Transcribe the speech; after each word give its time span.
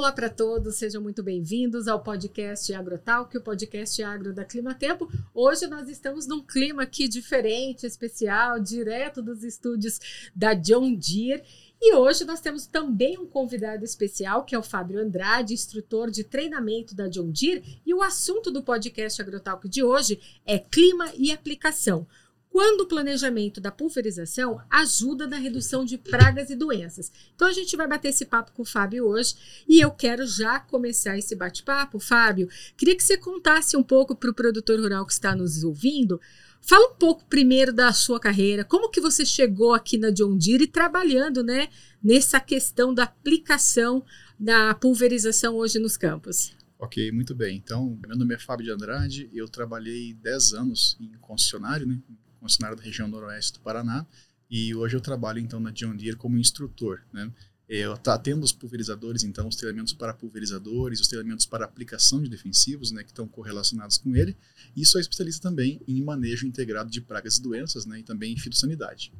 Olá 0.00 0.12
para 0.12 0.30
todos, 0.30 0.76
sejam 0.76 1.02
muito 1.02 1.22
bem-vindos 1.22 1.86
ao 1.86 2.02
podcast 2.02 2.72
Agrotalk, 2.72 3.36
o 3.36 3.42
podcast 3.42 4.02
agro 4.02 4.32
da 4.32 4.46
Climatempo. 4.46 5.06
Hoje 5.34 5.66
nós 5.66 5.90
estamos 5.90 6.26
num 6.26 6.42
clima 6.42 6.84
aqui 6.84 7.06
diferente, 7.06 7.84
especial, 7.84 8.58
direto 8.58 9.20
dos 9.20 9.44
estúdios 9.44 10.30
da 10.34 10.54
John 10.54 10.94
Deere. 10.94 11.42
E 11.78 11.94
hoje 11.94 12.24
nós 12.24 12.40
temos 12.40 12.66
também 12.66 13.18
um 13.18 13.26
convidado 13.26 13.84
especial, 13.84 14.42
que 14.46 14.54
é 14.54 14.58
o 14.58 14.62
Fábio 14.62 14.98
Andrade, 14.98 15.52
instrutor 15.52 16.10
de 16.10 16.24
treinamento 16.24 16.94
da 16.94 17.06
John 17.06 17.30
Deere. 17.30 17.82
E 17.84 17.92
o 17.92 18.02
assunto 18.02 18.50
do 18.50 18.62
podcast 18.62 19.20
Agrotalk 19.20 19.68
de 19.68 19.84
hoje 19.84 20.18
é 20.46 20.58
clima 20.58 21.12
e 21.14 21.30
aplicação 21.30 22.06
quando 22.50 22.82
o 22.82 22.86
planejamento 22.86 23.60
da 23.60 23.70
pulverização 23.70 24.60
ajuda 24.68 25.26
na 25.26 25.36
redução 25.36 25.84
de 25.84 25.96
pragas 25.96 26.50
e 26.50 26.56
doenças. 26.56 27.10
Então 27.34 27.46
a 27.46 27.52
gente 27.52 27.76
vai 27.76 27.86
bater 27.86 28.08
esse 28.08 28.26
papo 28.26 28.52
com 28.52 28.62
o 28.62 28.66
Fábio 28.66 29.06
hoje 29.06 29.62
e 29.68 29.80
eu 29.80 29.90
quero 29.90 30.26
já 30.26 30.58
começar 30.58 31.16
esse 31.16 31.36
bate-papo. 31.36 32.00
Fábio, 32.00 32.48
queria 32.76 32.96
que 32.96 33.04
você 33.04 33.16
contasse 33.16 33.76
um 33.76 33.82
pouco 33.82 34.16
para 34.16 34.30
o 34.30 34.34
produtor 34.34 34.80
rural 34.80 35.06
que 35.06 35.12
está 35.12 35.34
nos 35.34 35.62
ouvindo. 35.62 36.20
Fala 36.60 36.90
um 36.90 36.94
pouco 36.96 37.24
primeiro 37.24 37.72
da 37.72 37.92
sua 37.92 38.20
carreira, 38.20 38.64
como 38.64 38.90
que 38.90 39.00
você 39.00 39.24
chegou 39.24 39.72
aqui 39.72 39.96
na 39.96 40.10
John 40.10 40.36
Deere 40.36 40.64
e 40.64 40.66
trabalhando, 40.66 41.42
né, 41.42 41.68
nessa 42.02 42.38
questão 42.38 42.92
da 42.92 43.04
aplicação 43.04 44.04
da 44.38 44.74
pulverização 44.74 45.54
hoje 45.54 45.78
nos 45.78 45.96
campos. 45.96 46.54
Ok, 46.78 47.10
muito 47.12 47.34
bem. 47.34 47.56
Então, 47.56 47.98
meu 48.06 48.16
nome 48.16 48.34
é 48.34 48.38
Fábio 48.38 48.66
de 48.66 48.72
Andrade, 48.72 49.30
eu 49.32 49.48
trabalhei 49.48 50.12
10 50.14 50.52
anos 50.52 50.98
em 51.00 51.12
concessionário, 51.20 51.86
né, 51.86 51.98
concessionária 52.40 52.76
da 52.76 52.82
região 52.82 53.06
noroeste 53.06 53.54
do 53.54 53.60
Paraná, 53.60 54.06
e 54.50 54.74
hoje 54.74 54.96
eu 54.96 55.00
trabalho 55.00 55.38
então 55.38 55.60
na 55.60 55.70
John 55.70 55.94
Deere 55.94 56.16
como 56.16 56.38
instrutor, 56.38 57.02
né? 57.12 57.30
Eu 57.68 57.92
atendo 57.92 58.44
os 58.44 58.50
pulverizadores, 58.50 59.22
então, 59.22 59.46
os 59.46 59.54
treinamentos 59.54 59.92
para 59.92 60.12
pulverizadores, 60.12 61.00
os 61.00 61.06
treinamentos 61.06 61.46
para 61.46 61.64
aplicação 61.64 62.20
de 62.20 62.28
defensivos, 62.28 62.90
né, 62.90 63.04
que 63.04 63.10
estão 63.10 63.28
correlacionados 63.28 63.96
com 63.96 64.16
ele. 64.16 64.36
E 64.76 64.84
sou 64.84 65.00
especialista 65.00 65.48
também 65.48 65.80
em 65.86 66.02
manejo 66.02 66.48
integrado 66.48 66.90
de 66.90 67.00
pragas 67.00 67.36
e 67.36 67.42
doenças, 67.42 67.86
né, 67.86 68.00
e 68.00 68.02
também 68.02 68.32
em 68.32 68.36
fitossanidade. 68.36 69.12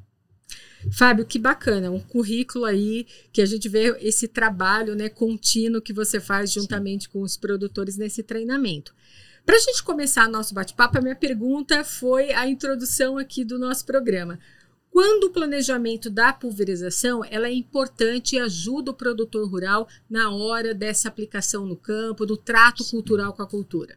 Fábio, 0.90 1.24
que 1.24 1.38
bacana, 1.38 1.92
um 1.92 2.00
currículo 2.00 2.64
aí 2.64 3.06
que 3.32 3.40
a 3.40 3.46
gente 3.46 3.68
vê 3.68 3.96
esse 4.00 4.26
trabalho 4.26 4.96
né, 4.96 5.08
contínuo 5.08 5.80
que 5.80 5.92
você 5.92 6.18
faz 6.18 6.50
juntamente 6.50 7.04
Sim. 7.04 7.10
com 7.12 7.22
os 7.22 7.36
produtores 7.36 7.96
nesse 7.96 8.20
treinamento. 8.20 8.92
Para 9.44 9.56
a 9.56 9.60
gente 9.60 9.82
começar 9.82 10.28
nosso 10.28 10.54
bate-papo, 10.54 10.98
a 10.98 11.00
minha 11.00 11.16
pergunta 11.16 11.82
foi 11.84 12.32
a 12.32 12.46
introdução 12.46 13.18
aqui 13.18 13.44
do 13.44 13.58
nosso 13.58 13.84
programa. 13.84 14.38
Quando 14.90 15.24
o 15.24 15.30
planejamento 15.30 16.10
da 16.10 16.32
pulverização 16.32 17.24
ela 17.24 17.46
é 17.46 17.52
importante 17.52 18.34
e 18.34 18.40
ajuda 18.40 18.90
o 18.90 18.94
produtor 18.94 19.48
rural 19.48 19.88
na 20.08 20.30
hora 20.30 20.74
dessa 20.74 21.08
aplicação 21.08 21.64
no 21.64 21.76
campo, 21.76 22.26
do 22.26 22.36
trato 22.36 22.82
Sim. 22.82 22.90
cultural 22.90 23.32
com 23.32 23.40
a 23.40 23.46
cultura? 23.46 23.96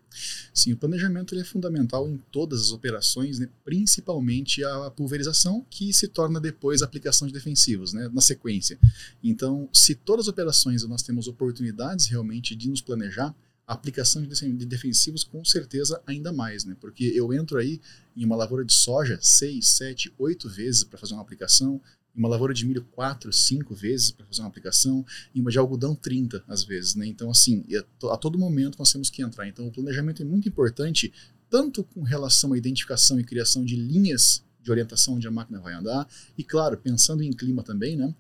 Sim, 0.53 0.73
o 0.73 0.77
planejamento 0.77 1.36
é 1.36 1.44
fundamental 1.44 2.08
em 2.08 2.21
todas 2.31 2.61
as 2.61 2.71
operações, 2.71 3.39
né? 3.39 3.49
principalmente 3.66 4.64
a 4.64 4.91
pulverização, 4.91 5.66
que 5.67 5.91
se 5.91 6.08
torna 6.08 6.39
depois 6.39 6.83
a 6.83 6.86
aplicação 6.86 7.27
de 7.27 7.33
defensivos, 7.33 7.91
né? 7.91 8.08
na 8.14 8.21
sequência. 8.21 8.77
Então, 9.23 9.67
se 9.73 9.95
todas 9.95 10.25
as 10.25 10.30
operações 10.30 10.88
nós 10.88 11.02
temos 11.02 11.27
oportunidades 11.27 12.05
realmente 12.05 12.55
de 12.55 12.69
nos 12.69 12.81
planejar, 12.81 13.36
aplicação 13.66 14.22
de 14.22 14.66
defensivos 14.66 15.23
com 15.23 15.44
certeza 15.45 16.02
ainda 16.06 16.31
mais, 16.33 16.66
né? 16.66 16.75
Porque 16.80 17.06
eu 17.16 17.33
entro 17.33 17.58
aí 17.58 17.80
em 18.16 18.25
uma 18.25 18.36
lavoura 18.36 18.66
de 18.66 18.73
soja 18.73 19.17
seis, 19.22 19.70
sete, 19.70 20.14
oito 20.17 20.50
vezes 20.50 20.83
para 20.83 21.00
fazer 21.00 21.14
uma 21.14 21.22
aplicação, 21.22 21.81
em 22.16 22.20
uma 22.20 22.28
lavoura 22.28 22.53
de 22.53 22.66
milho 22.66 22.83
quatro, 22.92 23.31
cinco 23.31 23.73
vezes 23.73 24.11
para 24.11 24.25
fazer 24.25 24.42
uma 24.42 24.50
aplicação, 24.50 25.05
em 25.33 25.42
uma 25.42 25.50
de 25.50 25.58
algodão 25.58 25.95
30 25.95 26.44
às 26.47 26.64
vezes, 26.64 26.95
né? 26.95 27.08
Então 27.08 27.31
assim, 27.31 27.66
a 28.11 28.17
todo 28.17 28.38
momento 28.38 28.78
nós 28.78 28.92
temos 28.92 29.10
que 29.10 29.21
entrar. 29.21 29.48
Então 29.48 29.67
o 29.67 29.71
planejamento 29.71 30.21
é 30.21 30.26
muito 30.26 30.48
importante 30.48 31.11
tanto 31.49 31.83
com 31.83 32.02
relação 32.02 32.54
à 32.54 32.58
identificação 32.58 33.20
e 33.20 33.23
criação 33.23 33.64
de 33.64 33.76
linhas 33.76 34.43
de 34.64 34.72
orientação 34.72 35.16
onde 35.16 35.28
a 35.28 35.32
máquina 35.32 35.60
vai 35.60 35.74
andar. 35.74 36.08
E 36.38 36.44
claro, 36.44 36.78
pensando 36.78 37.22
em 37.22 37.32
clima 37.32 37.62
também, 37.62 37.98
né? 37.98 38.16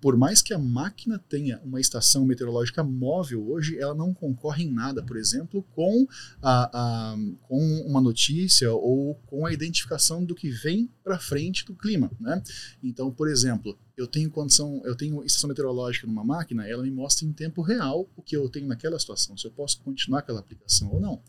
Por 0.00 0.16
mais 0.16 0.40
que 0.40 0.54
a 0.54 0.58
máquina 0.58 1.18
tenha 1.28 1.60
uma 1.64 1.80
estação 1.80 2.24
meteorológica 2.24 2.84
móvel 2.84 3.48
hoje, 3.50 3.78
ela 3.78 3.94
não 3.94 4.14
concorre 4.14 4.64
em 4.64 4.72
nada, 4.72 5.02
por 5.02 5.16
exemplo, 5.16 5.62
com, 5.74 6.06
a, 6.40 6.70
a 6.72 7.16
com 7.42 7.80
uma 7.86 8.00
notícia 8.00 8.72
ou 8.72 9.16
com 9.26 9.44
a 9.44 9.52
identificação 9.52 10.24
do 10.24 10.34
que 10.34 10.50
vem 10.50 10.88
para 11.02 11.18
frente 11.18 11.64
do 11.64 11.74
clima, 11.74 12.10
né? 12.20 12.40
Então, 12.82 13.10
por 13.10 13.28
exemplo, 13.28 13.76
eu 13.96 14.06
tenho 14.06 14.30
condição, 14.30 14.80
eu 14.84 14.94
tenho 14.94 15.24
estação 15.24 15.48
meteorológica 15.48 16.06
numa 16.06 16.24
máquina, 16.24 16.66
ela 16.68 16.82
me 16.82 16.90
mostra 16.90 17.26
em 17.26 17.32
tempo 17.32 17.60
real 17.62 18.08
o 18.16 18.22
que 18.22 18.36
eu 18.36 18.48
tenho 18.48 18.68
naquela 18.68 18.98
situação, 18.98 19.36
se 19.36 19.46
eu 19.46 19.50
posso 19.50 19.80
continuar 19.80 20.20
aquela 20.20 20.38
aplicação 20.38 20.92
ou 20.92 21.00
não. 21.00 21.20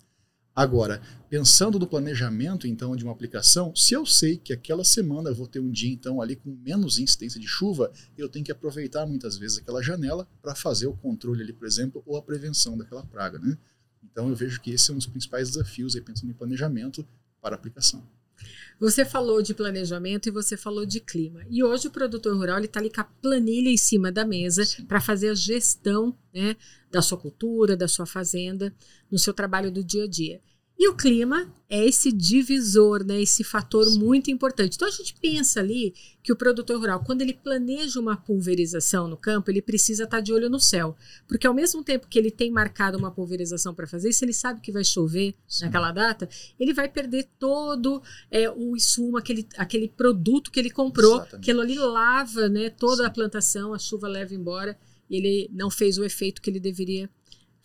Agora, 0.59 1.01
pensando 1.29 1.79
no 1.79 1.87
planejamento 1.87 2.67
então 2.67 2.93
de 2.93 3.05
uma 3.05 3.13
aplicação, 3.13 3.73
se 3.73 3.93
eu 3.93 4.05
sei 4.05 4.35
que 4.35 4.51
aquela 4.51 4.83
semana 4.83 5.29
eu 5.29 5.33
vou 5.33 5.47
ter 5.47 5.61
um 5.61 5.71
dia 5.71 5.89
então 5.89 6.21
ali 6.21 6.35
com 6.35 6.53
menos 6.53 6.99
incidência 6.99 7.39
de 7.39 7.47
chuva, 7.47 7.89
eu 8.17 8.27
tenho 8.27 8.43
que 8.43 8.51
aproveitar 8.51 9.05
muitas 9.05 9.37
vezes 9.37 9.59
aquela 9.59 9.81
janela 9.81 10.27
para 10.41 10.53
fazer 10.53 10.87
o 10.87 10.97
controle 10.97 11.43
ali, 11.43 11.53
por 11.53 11.65
exemplo, 11.65 12.03
ou 12.05 12.17
a 12.17 12.21
prevenção 12.21 12.77
daquela 12.77 13.05
praga, 13.05 13.39
né? 13.39 13.57
Então 14.03 14.27
eu 14.27 14.35
vejo 14.35 14.59
que 14.59 14.71
esse 14.71 14.91
é 14.91 14.93
um 14.93 14.97
dos 14.97 15.07
principais 15.07 15.47
desafios 15.47 15.95
aí 15.95 16.01
pensando 16.01 16.29
em 16.29 16.33
planejamento 16.33 17.07
para 17.39 17.55
aplicação. 17.55 18.03
Você 18.79 19.03
falou 19.03 19.41
de 19.41 19.53
planejamento 19.53 20.29
e 20.29 20.31
você 20.31 20.56
falou 20.56 20.85
de 20.85 21.01
clima. 21.01 21.41
E 21.50 21.62
hoje 21.62 21.90
o 21.90 21.91
produtor 21.91 22.34
rural 22.35 22.59
está 22.59 22.79
ali 22.79 22.90
com 22.90 23.01
a 23.01 23.03
planilha 23.03 23.69
em 23.69 23.75
cima 23.75 24.09
da 24.09 24.25
mesa 24.25 24.63
para 24.88 25.01
fazer 25.01 25.29
a 25.29 25.35
gestão 25.35 26.17
né, 26.34 26.56
da 26.89 27.01
sua 27.01 27.18
cultura, 27.18 27.75
da 27.75 27.89
sua 27.89 28.06
fazenda, 28.06 28.73
no 29.12 29.19
seu 29.19 29.34
trabalho 29.34 29.69
do 29.69 29.84
dia 29.84 30.06
a 30.06 30.07
dia. 30.07 30.41
E 30.79 30.88
o 30.88 30.95
clima 30.95 31.53
é 31.67 31.85
esse 31.85 32.09
divisor, 32.09 33.03
né, 33.03 33.22
esse 33.22 33.44
fator 33.44 33.84
Sim. 33.84 34.00
muito 34.00 34.31
importante. 34.31 34.75
Então 34.75 34.88
a 34.88 34.91
gente 34.91 35.13
pensa 35.22 35.59
ali 35.59 35.94
que 36.23 36.31
o 36.31 36.38
produtor 36.38 36.79
rural, 36.79 37.03
quando 37.03 37.22
ele 37.22 37.34
planeja 37.34 38.00
uma 38.00 38.16
pulverização 38.16 39.06
no 39.06 39.18
campo, 39.18 39.51
ele 39.51 39.62
precisa 39.62 40.06
estar 40.06 40.18
tá 40.18 40.22
de 40.22 40.31
olho 40.31 40.50
no 40.50 40.57
céu, 40.57 40.95
porque 41.28 41.45
ao 41.45 41.53
mesmo 41.53 41.84
tempo 41.84 42.07
que 42.07 42.18
ele 42.18 42.31
tem 42.31 42.50
marcado 42.50 42.97
uma 42.97 43.12
pulverização 43.12 43.75
para 43.75 43.85
fazer, 43.85 44.13
se 44.13 44.23
ele 44.23 44.31
sabe 44.31 44.62
que 44.62 44.72
vai 44.72 44.85
chover 44.85 45.35
Sim. 45.45 45.66
naquela 45.66 45.91
data, 45.91 46.29
ele 46.57 46.73
vai 46.73 46.88
perder 46.88 47.28
todo 47.38 48.01
é, 48.31 48.50
o 48.50 48.73
insumo, 48.73 49.18
aquele, 49.18 49.45
aquele 49.57 49.89
produto 49.89 50.50
que 50.50 50.62
ele 50.62 50.69
comprou, 50.69 51.16
Exatamente. 51.18 51.35
aquilo 51.35 51.59
ali 51.59 51.75
lava, 51.75 52.47
né, 52.47 52.69
toda 52.69 53.03
Sim. 53.03 53.06
a 53.06 53.09
plantação, 53.09 53.73
a 53.73 53.78
chuva 53.78 54.07
leva 54.07 54.34
embora 54.34 54.79
e 55.09 55.18
ele 55.18 55.50
não 55.51 55.69
fez 55.69 55.97
o 55.97 56.06
efeito 56.06 56.41
que 56.41 56.50
ele 56.50 56.59
deveria 56.59 57.09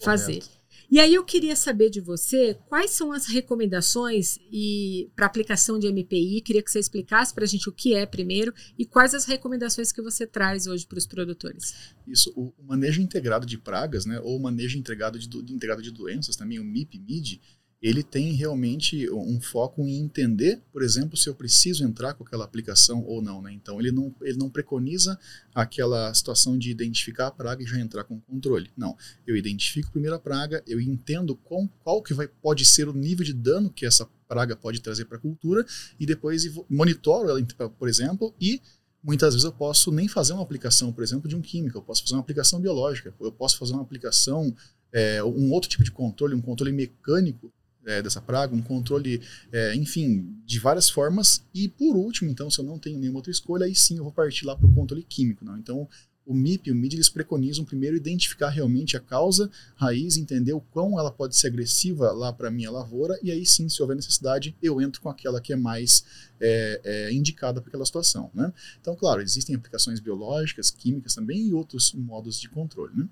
fazer. 0.00 0.42
E 0.90 1.00
aí 1.00 1.14
eu 1.14 1.24
queria 1.24 1.56
saber 1.56 1.90
de 1.90 2.00
você 2.00 2.56
quais 2.68 2.90
são 2.90 3.12
as 3.12 3.26
recomendações 3.26 4.38
e 4.52 5.10
para 5.16 5.26
aplicação 5.26 5.78
de 5.78 5.90
MPI. 5.90 6.40
Queria 6.40 6.62
que 6.62 6.70
você 6.70 6.78
explicasse 6.78 7.34
para 7.34 7.44
a 7.44 7.46
gente 7.46 7.68
o 7.68 7.72
que 7.72 7.94
é 7.94 8.06
primeiro 8.06 8.52
e 8.78 8.84
quais 8.84 9.14
as 9.14 9.24
recomendações 9.24 9.92
que 9.92 10.02
você 10.02 10.26
traz 10.26 10.66
hoje 10.66 10.86
para 10.86 10.98
os 10.98 11.06
produtores. 11.06 11.74
Isso, 12.06 12.32
o 12.36 12.52
manejo 12.64 13.00
integrado 13.00 13.46
de 13.46 13.58
pragas, 13.58 14.06
né, 14.06 14.20
ou 14.20 14.36
o 14.36 14.42
manejo 14.42 14.78
integrado 14.78 15.18
de, 15.18 15.28
integrado 15.52 15.82
de 15.82 15.90
doenças, 15.90 16.36
também 16.36 16.58
o 16.58 16.64
MIP-MID, 16.64 17.40
ele 17.84 18.02
tem 18.02 18.32
realmente 18.32 19.10
um 19.10 19.38
foco 19.38 19.86
em 19.86 19.98
entender, 19.98 20.58
por 20.72 20.82
exemplo, 20.82 21.18
se 21.18 21.28
eu 21.28 21.34
preciso 21.34 21.84
entrar 21.84 22.14
com 22.14 22.24
aquela 22.24 22.42
aplicação 22.42 23.04
ou 23.04 23.20
não. 23.20 23.42
Né? 23.42 23.52
Então, 23.52 23.78
ele 23.78 23.92
não, 23.92 24.14
ele 24.22 24.38
não 24.38 24.48
preconiza 24.48 25.18
aquela 25.54 26.12
situação 26.14 26.56
de 26.56 26.70
identificar 26.70 27.26
a 27.26 27.30
praga 27.30 27.62
e 27.62 27.66
já 27.66 27.78
entrar 27.78 28.04
com 28.04 28.18
controle. 28.18 28.70
Não. 28.74 28.96
Eu 29.26 29.36
identifico 29.36 29.90
primeiro 29.90 30.16
a 30.16 30.18
praga, 30.18 30.62
eu 30.66 30.80
entendo 30.80 31.36
qual, 31.36 31.68
qual 31.82 32.02
que 32.02 32.14
vai, 32.14 32.26
pode 32.26 32.64
ser 32.64 32.88
o 32.88 32.94
nível 32.94 33.22
de 33.22 33.34
dano 33.34 33.68
que 33.68 33.84
essa 33.84 34.08
praga 34.26 34.56
pode 34.56 34.80
trazer 34.80 35.04
para 35.04 35.18
a 35.18 35.20
cultura 35.20 35.62
e 36.00 36.06
depois 36.06 36.42
monitoro 36.70 37.28
ela, 37.28 37.68
por 37.78 37.86
exemplo, 37.86 38.34
e 38.40 38.62
muitas 39.02 39.34
vezes 39.34 39.44
eu 39.44 39.52
posso 39.52 39.92
nem 39.92 40.08
fazer 40.08 40.32
uma 40.32 40.42
aplicação, 40.42 40.90
por 40.90 41.04
exemplo, 41.04 41.28
de 41.28 41.36
um 41.36 41.42
químico, 41.42 41.76
eu 41.76 41.82
posso 41.82 42.00
fazer 42.00 42.14
uma 42.14 42.22
aplicação 42.22 42.58
biológica, 42.58 43.12
eu 43.20 43.30
posso 43.30 43.58
fazer 43.58 43.74
uma 43.74 43.82
aplicação, 43.82 44.56
é, 44.90 45.22
um 45.22 45.52
outro 45.52 45.68
tipo 45.68 45.84
de 45.84 45.92
controle, 45.92 46.34
um 46.34 46.40
controle 46.40 46.72
mecânico 46.72 47.52
é, 47.86 48.02
dessa 48.02 48.20
praga, 48.20 48.54
um 48.54 48.62
controle, 48.62 49.20
é, 49.52 49.74
enfim, 49.74 50.36
de 50.44 50.58
várias 50.58 50.88
formas. 50.88 51.44
E 51.54 51.68
por 51.68 51.96
último, 51.96 52.30
então, 52.30 52.50
se 52.50 52.58
eu 52.58 52.64
não 52.64 52.78
tenho 52.78 52.98
nenhuma 52.98 53.18
outra 53.18 53.30
escolha, 53.30 53.66
aí 53.66 53.74
sim 53.74 53.98
eu 53.98 54.04
vou 54.04 54.12
partir 54.12 54.44
lá 54.44 54.56
para 54.56 54.66
o 54.66 54.74
controle 54.74 55.02
químico. 55.02 55.44
Não? 55.44 55.56
Então, 55.56 55.88
o 56.26 56.34
MIP 56.34 56.68
e 56.68 56.72
o 56.72 56.74
MID 56.74 56.96
eles 56.96 57.08
preconizam 57.08 57.64
primeiro 57.64 57.96
identificar 57.96 58.48
realmente 58.48 58.96
a 58.96 59.00
causa 59.00 59.50
raiz, 59.76 60.16
entender 60.16 60.52
o 60.52 60.60
quão 60.60 60.98
ela 60.98 61.10
pode 61.10 61.36
ser 61.36 61.48
agressiva 61.48 62.12
lá 62.12 62.32
para 62.32 62.50
minha 62.50 62.70
lavoura, 62.70 63.18
e 63.22 63.30
aí 63.30 63.44
sim, 63.44 63.68
se 63.68 63.82
houver 63.82 63.94
necessidade, 63.94 64.56
eu 64.62 64.80
entro 64.80 65.00
com 65.00 65.10
aquela 65.10 65.40
que 65.40 65.52
é 65.52 65.56
mais 65.56 66.04
é, 66.40 66.80
é, 66.82 67.12
indicada 67.12 67.60
para 67.60 67.68
aquela 67.68 67.84
situação. 67.84 68.30
Né? 68.34 68.52
Então, 68.80 68.96
claro, 68.96 69.20
existem 69.20 69.54
aplicações 69.54 70.00
biológicas, 70.00 70.70
químicas 70.70 71.14
também 71.14 71.48
e 71.48 71.52
outros 71.52 71.92
modos 71.92 72.40
de 72.40 72.48
controle. 72.48 72.96
Né? 72.96 73.08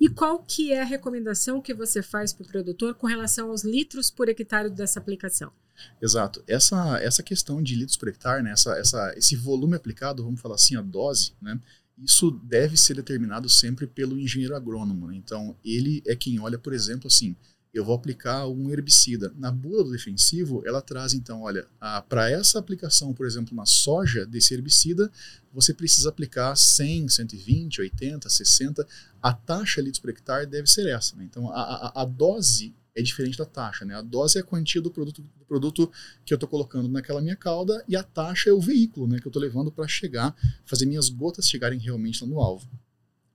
E 0.00 0.08
qual 0.08 0.42
que 0.42 0.72
é 0.72 0.82
a 0.82 0.84
recomendação 0.84 1.60
que 1.60 1.74
você 1.74 2.02
faz 2.02 2.32
para 2.32 2.44
o 2.44 2.48
produtor 2.48 2.94
com 2.94 3.06
relação 3.06 3.50
aos 3.50 3.64
litros 3.64 4.10
por 4.10 4.28
hectare 4.28 4.70
dessa 4.70 4.98
aplicação? 4.98 5.52
Exato. 6.00 6.42
Essa, 6.46 6.98
essa 6.98 7.22
questão 7.22 7.62
de 7.62 7.74
litros 7.74 7.96
por 7.96 8.08
hectare, 8.08 8.42
né, 8.42 8.52
essa, 8.52 8.72
essa, 8.78 9.14
esse 9.16 9.36
volume 9.36 9.76
aplicado, 9.76 10.22
vamos 10.22 10.40
falar 10.40 10.56
assim, 10.56 10.76
a 10.76 10.82
dose, 10.82 11.32
né, 11.40 11.58
isso 12.02 12.30
deve 12.30 12.76
ser 12.76 12.94
determinado 12.94 13.48
sempre 13.48 13.86
pelo 13.86 14.18
engenheiro 14.18 14.56
agrônomo. 14.56 15.08
Né? 15.08 15.16
Então, 15.16 15.56
ele 15.64 16.02
é 16.06 16.16
quem 16.16 16.40
olha, 16.40 16.58
por 16.58 16.72
exemplo, 16.72 17.06
assim, 17.06 17.36
eu 17.72 17.84
vou 17.84 17.94
aplicar 17.94 18.48
um 18.48 18.70
herbicida. 18.70 19.32
Na 19.36 19.50
bula 19.50 19.84
do 19.84 19.92
defensivo, 19.92 20.62
ela 20.66 20.82
traz, 20.82 21.14
então, 21.14 21.42
olha, 21.42 21.66
para 22.08 22.28
essa 22.28 22.58
aplicação, 22.58 23.14
por 23.14 23.26
exemplo, 23.26 23.54
na 23.54 23.64
soja 23.64 24.26
desse 24.26 24.52
herbicida, 24.54 25.10
você 25.52 25.72
precisa 25.72 26.08
aplicar 26.08 26.56
100, 26.56 27.08
120, 27.08 27.80
80, 27.80 28.28
60. 28.28 28.86
A 29.22 29.32
taxa 29.32 29.80
litros 29.80 30.00
por 30.00 30.10
hectare 30.10 30.46
deve 30.46 30.68
ser 30.68 30.88
essa. 30.88 31.14
Né? 31.16 31.24
Então, 31.24 31.50
a, 31.50 31.62
a, 31.62 32.02
a 32.02 32.04
dose 32.04 32.74
é 32.94 33.02
diferente 33.02 33.38
da 33.38 33.44
taxa. 33.46 33.84
Né? 33.84 33.94
A 33.94 34.02
dose 34.02 34.38
é 34.38 34.40
a 34.40 34.44
quantia 34.44 34.80
do 34.80 34.90
produto, 34.90 35.22
do 35.22 35.44
produto 35.44 35.90
que 36.24 36.34
eu 36.34 36.36
estou 36.36 36.48
colocando 36.48 36.88
naquela 36.88 37.20
minha 37.20 37.36
cauda 37.36 37.84
e 37.86 37.94
a 37.94 38.02
taxa 38.02 38.50
é 38.50 38.52
o 38.52 38.60
veículo 38.60 39.06
né, 39.06 39.20
que 39.20 39.26
eu 39.26 39.30
estou 39.30 39.40
levando 39.40 39.70
para 39.70 39.86
chegar, 39.86 40.34
fazer 40.64 40.86
minhas 40.86 41.08
gotas 41.08 41.48
chegarem 41.48 41.78
realmente 41.78 42.24
no 42.26 42.40
alvo. 42.40 42.68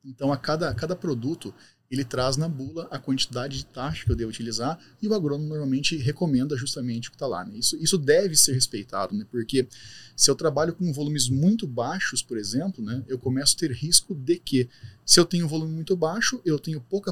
Então, 0.03 0.31
a 0.31 0.37
cada, 0.37 0.69
a 0.69 0.75
cada 0.75 0.95
produto, 0.95 1.53
ele 1.89 2.03
traz 2.03 2.37
na 2.37 2.47
bula 2.49 2.87
a 2.91 2.97
quantidade 2.97 3.57
de 3.57 3.65
taxa 3.65 4.05
que 4.05 4.11
eu 4.11 4.15
devo 4.15 4.29
utilizar 4.29 4.79
e 5.01 5.07
o 5.07 5.13
agrônomo 5.13 5.47
normalmente 5.47 5.95
recomenda 5.97 6.57
justamente 6.57 7.07
o 7.07 7.11
que 7.11 7.15
está 7.15 7.27
lá. 7.27 7.45
Né? 7.45 7.57
Isso, 7.57 7.77
isso 7.77 7.97
deve 7.97 8.35
ser 8.35 8.53
respeitado, 8.53 9.15
né? 9.15 9.25
porque 9.29 9.67
se 10.15 10.31
eu 10.31 10.35
trabalho 10.35 10.73
com 10.73 10.91
volumes 10.93 11.29
muito 11.29 11.67
baixos, 11.67 12.21
por 12.21 12.37
exemplo, 12.37 12.83
né, 12.83 13.03
eu 13.07 13.19
começo 13.19 13.55
a 13.55 13.59
ter 13.59 13.71
risco 13.71 14.15
de 14.15 14.39
que, 14.39 14.69
se 15.05 15.19
eu 15.19 15.25
tenho 15.25 15.45
um 15.45 15.49
volume 15.49 15.73
muito 15.73 15.95
baixo, 15.95 16.41
eu 16.45 16.57
tenho 16.57 16.79
pouca 16.79 17.11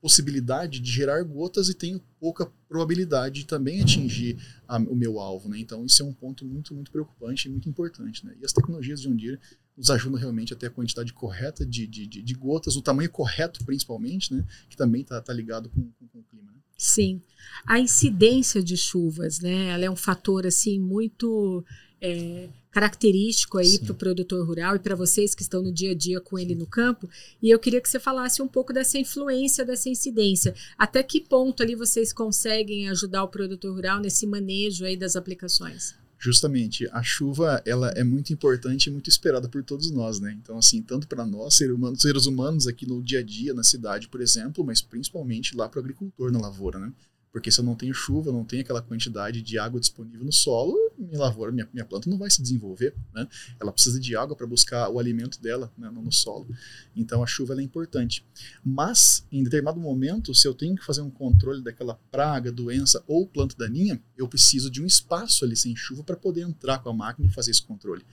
possibilidade 0.00 0.80
de 0.80 0.90
gerar 0.90 1.22
gotas 1.24 1.68
e 1.68 1.74
tenho 1.74 2.00
pouca 2.20 2.50
probabilidade 2.68 3.40
de 3.40 3.46
também 3.46 3.82
atingir 3.82 4.36
a, 4.66 4.76
o 4.78 4.94
meu 4.94 5.18
alvo, 5.18 5.48
né? 5.48 5.58
Então 5.58 5.84
isso 5.84 6.02
é 6.02 6.06
um 6.06 6.12
ponto 6.12 6.44
muito 6.44 6.74
muito 6.74 6.90
preocupante 6.90 7.48
e 7.48 7.50
muito 7.50 7.68
importante, 7.68 8.24
né? 8.24 8.34
E 8.40 8.44
as 8.44 8.52
tecnologias 8.52 9.00
de 9.00 9.08
John 9.08 9.16
Deere 9.16 9.40
nos 9.76 9.90
ajudam 9.90 10.18
realmente 10.18 10.52
a 10.52 10.56
ter 10.56 10.66
a 10.66 10.70
quantidade 10.70 11.12
correta 11.12 11.64
de, 11.64 11.86
de, 11.86 12.06
de, 12.06 12.22
de 12.22 12.34
gotas, 12.34 12.76
o 12.76 12.82
tamanho 12.82 13.10
correto 13.10 13.64
principalmente, 13.64 14.34
né? 14.34 14.44
Que 14.68 14.76
também 14.76 15.02
está 15.02 15.20
tá 15.20 15.32
ligado 15.32 15.68
com, 15.68 15.90
com, 15.92 16.08
com 16.08 16.18
o 16.18 16.24
clima. 16.24 16.50
Né? 16.52 16.58
Sim, 16.80 17.20
a 17.66 17.80
incidência 17.80 18.62
de 18.62 18.76
chuvas, 18.76 19.40
né? 19.40 19.70
Ela 19.70 19.86
é 19.86 19.90
um 19.90 19.96
fator 19.96 20.46
assim 20.46 20.78
muito 20.78 21.64
é, 22.00 22.48
característico 22.70 23.58
aí 23.58 23.80
para 23.80 23.90
o 23.90 23.96
produtor 23.96 24.46
rural 24.46 24.76
e 24.76 24.78
para 24.78 24.94
vocês 24.94 25.34
que 25.34 25.42
estão 25.42 25.60
no 25.60 25.72
dia 25.72 25.90
a 25.90 25.94
dia 25.94 26.20
com 26.20 26.38
ele 26.38 26.54
no 26.54 26.66
campo. 26.66 27.10
E 27.42 27.50
eu 27.50 27.58
queria 27.58 27.80
que 27.80 27.88
você 27.88 27.98
falasse 27.98 28.40
um 28.40 28.46
pouco 28.46 28.72
dessa 28.72 28.96
influência, 28.96 29.64
dessa 29.64 29.88
incidência. 29.88 30.54
Até 30.78 31.02
que 31.02 31.20
ponto 31.20 31.64
ali 31.64 31.74
vocês 31.74 32.12
conseguem 32.12 32.88
ajudar 32.88 33.24
o 33.24 33.28
produtor 33.28 33.74
rural 33.74 33.98
nesse 33.98 34.24
manejo 34.24 34.84
aí 34.84 34.96
das 34.96 35.16
aplicações? 35.16 35.97
Justamente, 36.18 36.88
a 36.92 37.00
chuva 37.00 37.62
ela 37.64 37.90
é 37.90 38.02
muito 38.02 38.32
importante 38.32 38.86
e 38.86 38.90
muito 38.90 39.08
esperada 39.08 39.48
por 39.48 39.62
todos 39.62 39.90
nós, 39.90 40.18
né? 40.18 40.32
Então, 40.32 40.58
assim, 40.58 40.82
tanto 40.82 41.06
para 41.06 41.24
nós, 41.24 41.54
seres 41.54 41.74
humanos, 41.74 42.02
seres 42.02 42.26
humanos 42.26 42.66
aqui 42.66 42.86
no 42.86 43.00
dia 43.00 43.20
a 43.20 43.22
dia, 43.22 43.54
na 43.54 43.62
cidade, 43.62 44.08
por 44.08 44.20
exemplo, 44.20 44.64
mas 44.64 44.82
principalmente 44.82 45.56
lá 45.56 45.68
para 45.68 45.78
o 45.78 45.82
agricultor 45.82 46.32
na 46.32 46.40
lavoura, 46.40 46.80
né? 46.80 46.92
Porque 47.32 47.50
se 47.50 47.60
eu 47.60 47.64
não 47.64 47.74
tenho 47.74 47.92
chuva, 47.92 48.32
não 48.32 48.44
tenho 48.44 48.62
aquela 48.62 48.80
quantidade 48.80 49.42
de 49.42 49.58
água 49.58 49.78
disponível 49.78 50.24
no 50.24 50.32
solo, 50.32 50.74
minha 50.98 51.18
lavoura, 51.18 51.52
minha, 51.52 51.68
minha 51.72 51.84
planta 51.84 52.08
não 52.08 52.18
vai 52.18 52.30
se 52.30 52.42
desenvolver. 52.42 52.94
Né? 53.14 53.28
Ela 53.60 53.72
precisa 53.72 54.00
de 54.00 54.16
água 54.16 54.34
para 54.34 54.46
buscar 54.46 54.88
o 54.88 54.98
alimento 54.98 55.40
dela 55.40 55.72
né, 55.76 55.90
no, 55.90 56.10
solo. 56.10 56.48
Então 56.96 57.22
a 57.22 57.26
chuva 57.26 57.54
é 57.54 57.62
importante. 57.62 58.24
Mas, 58.64 59.26
em 59.30 59.42
determinado 59.42 59.78
momento, 59.78 60.34
se 60.34 60.48
eu 60.48 60.54
tenho 60.54 60.74
que 60.74 60.84
fazer 60.84 61.02
um 61.02 61.10
controle 61.10 61.62
daquela 61.62 61.94
praga, 62.10 62.50
doença 62.50 63.02
ou 63.06 63.26
planta 63.26 63.54
daninha, 63.56 64.00
eu 64.16 64.26
preciso 64.26 64.70
de 64.70 64.82
um 64.82 64.86
espaço 64.86 65.44
ali 65.44 65.56
sem 65.56 65.76
chuva 65.76 66.02
para 66.02 66.16
poder 66.16 66.42
entrar 66.42 66.78
com 66.78 66.88
a 66.88 66.94
máquina 66.94 67.28
e 67.28 67.32
fazer 67.32 67.50
esse 67.50 67.62
controle. 67.62 68.04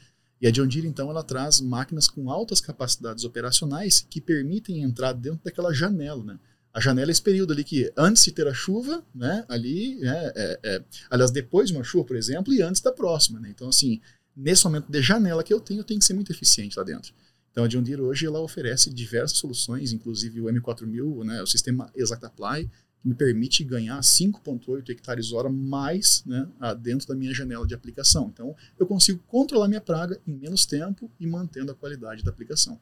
E 0.42 0.48
a 0.48 0.52
John 0.52 0.68
Deere, 0.68 0.88
então, 0.88 1.10
ela 1.10 1.24
traz 1.24 1.62
máquinas 1.62 2.10
com 2.10 2.30
altas 2.30 2.60
capacidades 2.60 3.24
operacionais 3.24 4.06
que 4.10 4.20
permitem 4.20 4.84
entrar 4.84 5.14
dentro 5.14 5.40
daquela 5.44 5.74
janela, 5.74 6.24
né? 6.24 6.40
A 6.76 6.82
janela 6.82 7.10
é 7.10 7.14
esse 7.14 7.22
período 7.22 7.54
ali 7.54 7.64
que 7.64 7.90
antes 7.96 8.26
de 8.26 8.34
ter 8.34 8.46
a 8.50 8.54
chuva, 8.54 9.02
né, 9.16 9.46
ali, 9.48 9.96
né, 9.96 10.34
é, 10.36 10.60
é, 10.62 10.84
aliás, 11.10 11.32
depois 11.32 11.70
de 11.70 11.74
uma 11.74 11.86
chuva, 11.86 12.04
por 12.04 12.18
exemplo, 12.18 12.54
e 12.54 12.62
antes 12.62 12.82
da 12.82 12.92
próxima, 12.92 13.40
né? 13.40 13.50
Então, 13.50 13.70
assim, 13.70 14.02
nesse 14.36 14.66
momento 14.66 14.92
de 14.92 15.02
janela 15.02 15.42
que 15.42 15.54
eu 15.54 15.62
tenho, 15.62 15.80
eu 15.80 15.84
tenho 15.86 16.02
que 16.02 16.06
ser 16.06 16.14
muito 16.14 16.34
eficiente 16.34 16.78
lá 16.78 16.84
dentro. 16.84 17.14
Então, 17.50 17.64
a 17.64 17.68
John 17.70 17.82
Deere 17.82 18.02
hoje 18.02 18.26
ela 18.26 18.42
oferece 18.42 18.94
diversas 18.94 19.38
soluções, 19.38 19.94
inclusive 19.94 20.42
o 20.42 20.48
M4000, 20.48 21.24
né, 21.24 21.42
o 21.42 21.48
sistema 21.48 21.90
ExactApply, 21.96 22.70
que 23.02 23.08
me 23.08 23.16
permite 23.16 23.64
ganhar 23.64 23.98
5,8 24.02 24.90
hectares 24.90 25.32
hora 25.32 25.50
mais 25.50 26.26
né, 26.26 26.46
dentro 26.82 27.08
da 27.08 27.16
minha 27.16 27.34
janela 27.34 27.66
de 27.66 27.74
aplicação. 27.74 28.30
Então, 28.34 28.54
eu 28.78 28.86
consigo 28.86 29.24
controlar 29.28 29.70
minha 29.70 29.80
praga 29.80 30.20
em 30.28 30.36
menos 30.36 30.66
tempo 30.66 31.10
e 31.18 31.26
mantendo 31.26 31.72
a 31.72 31.76
qualidade 31.76 32.22
da 32.22 32.32
aplicação. 32.32 32.78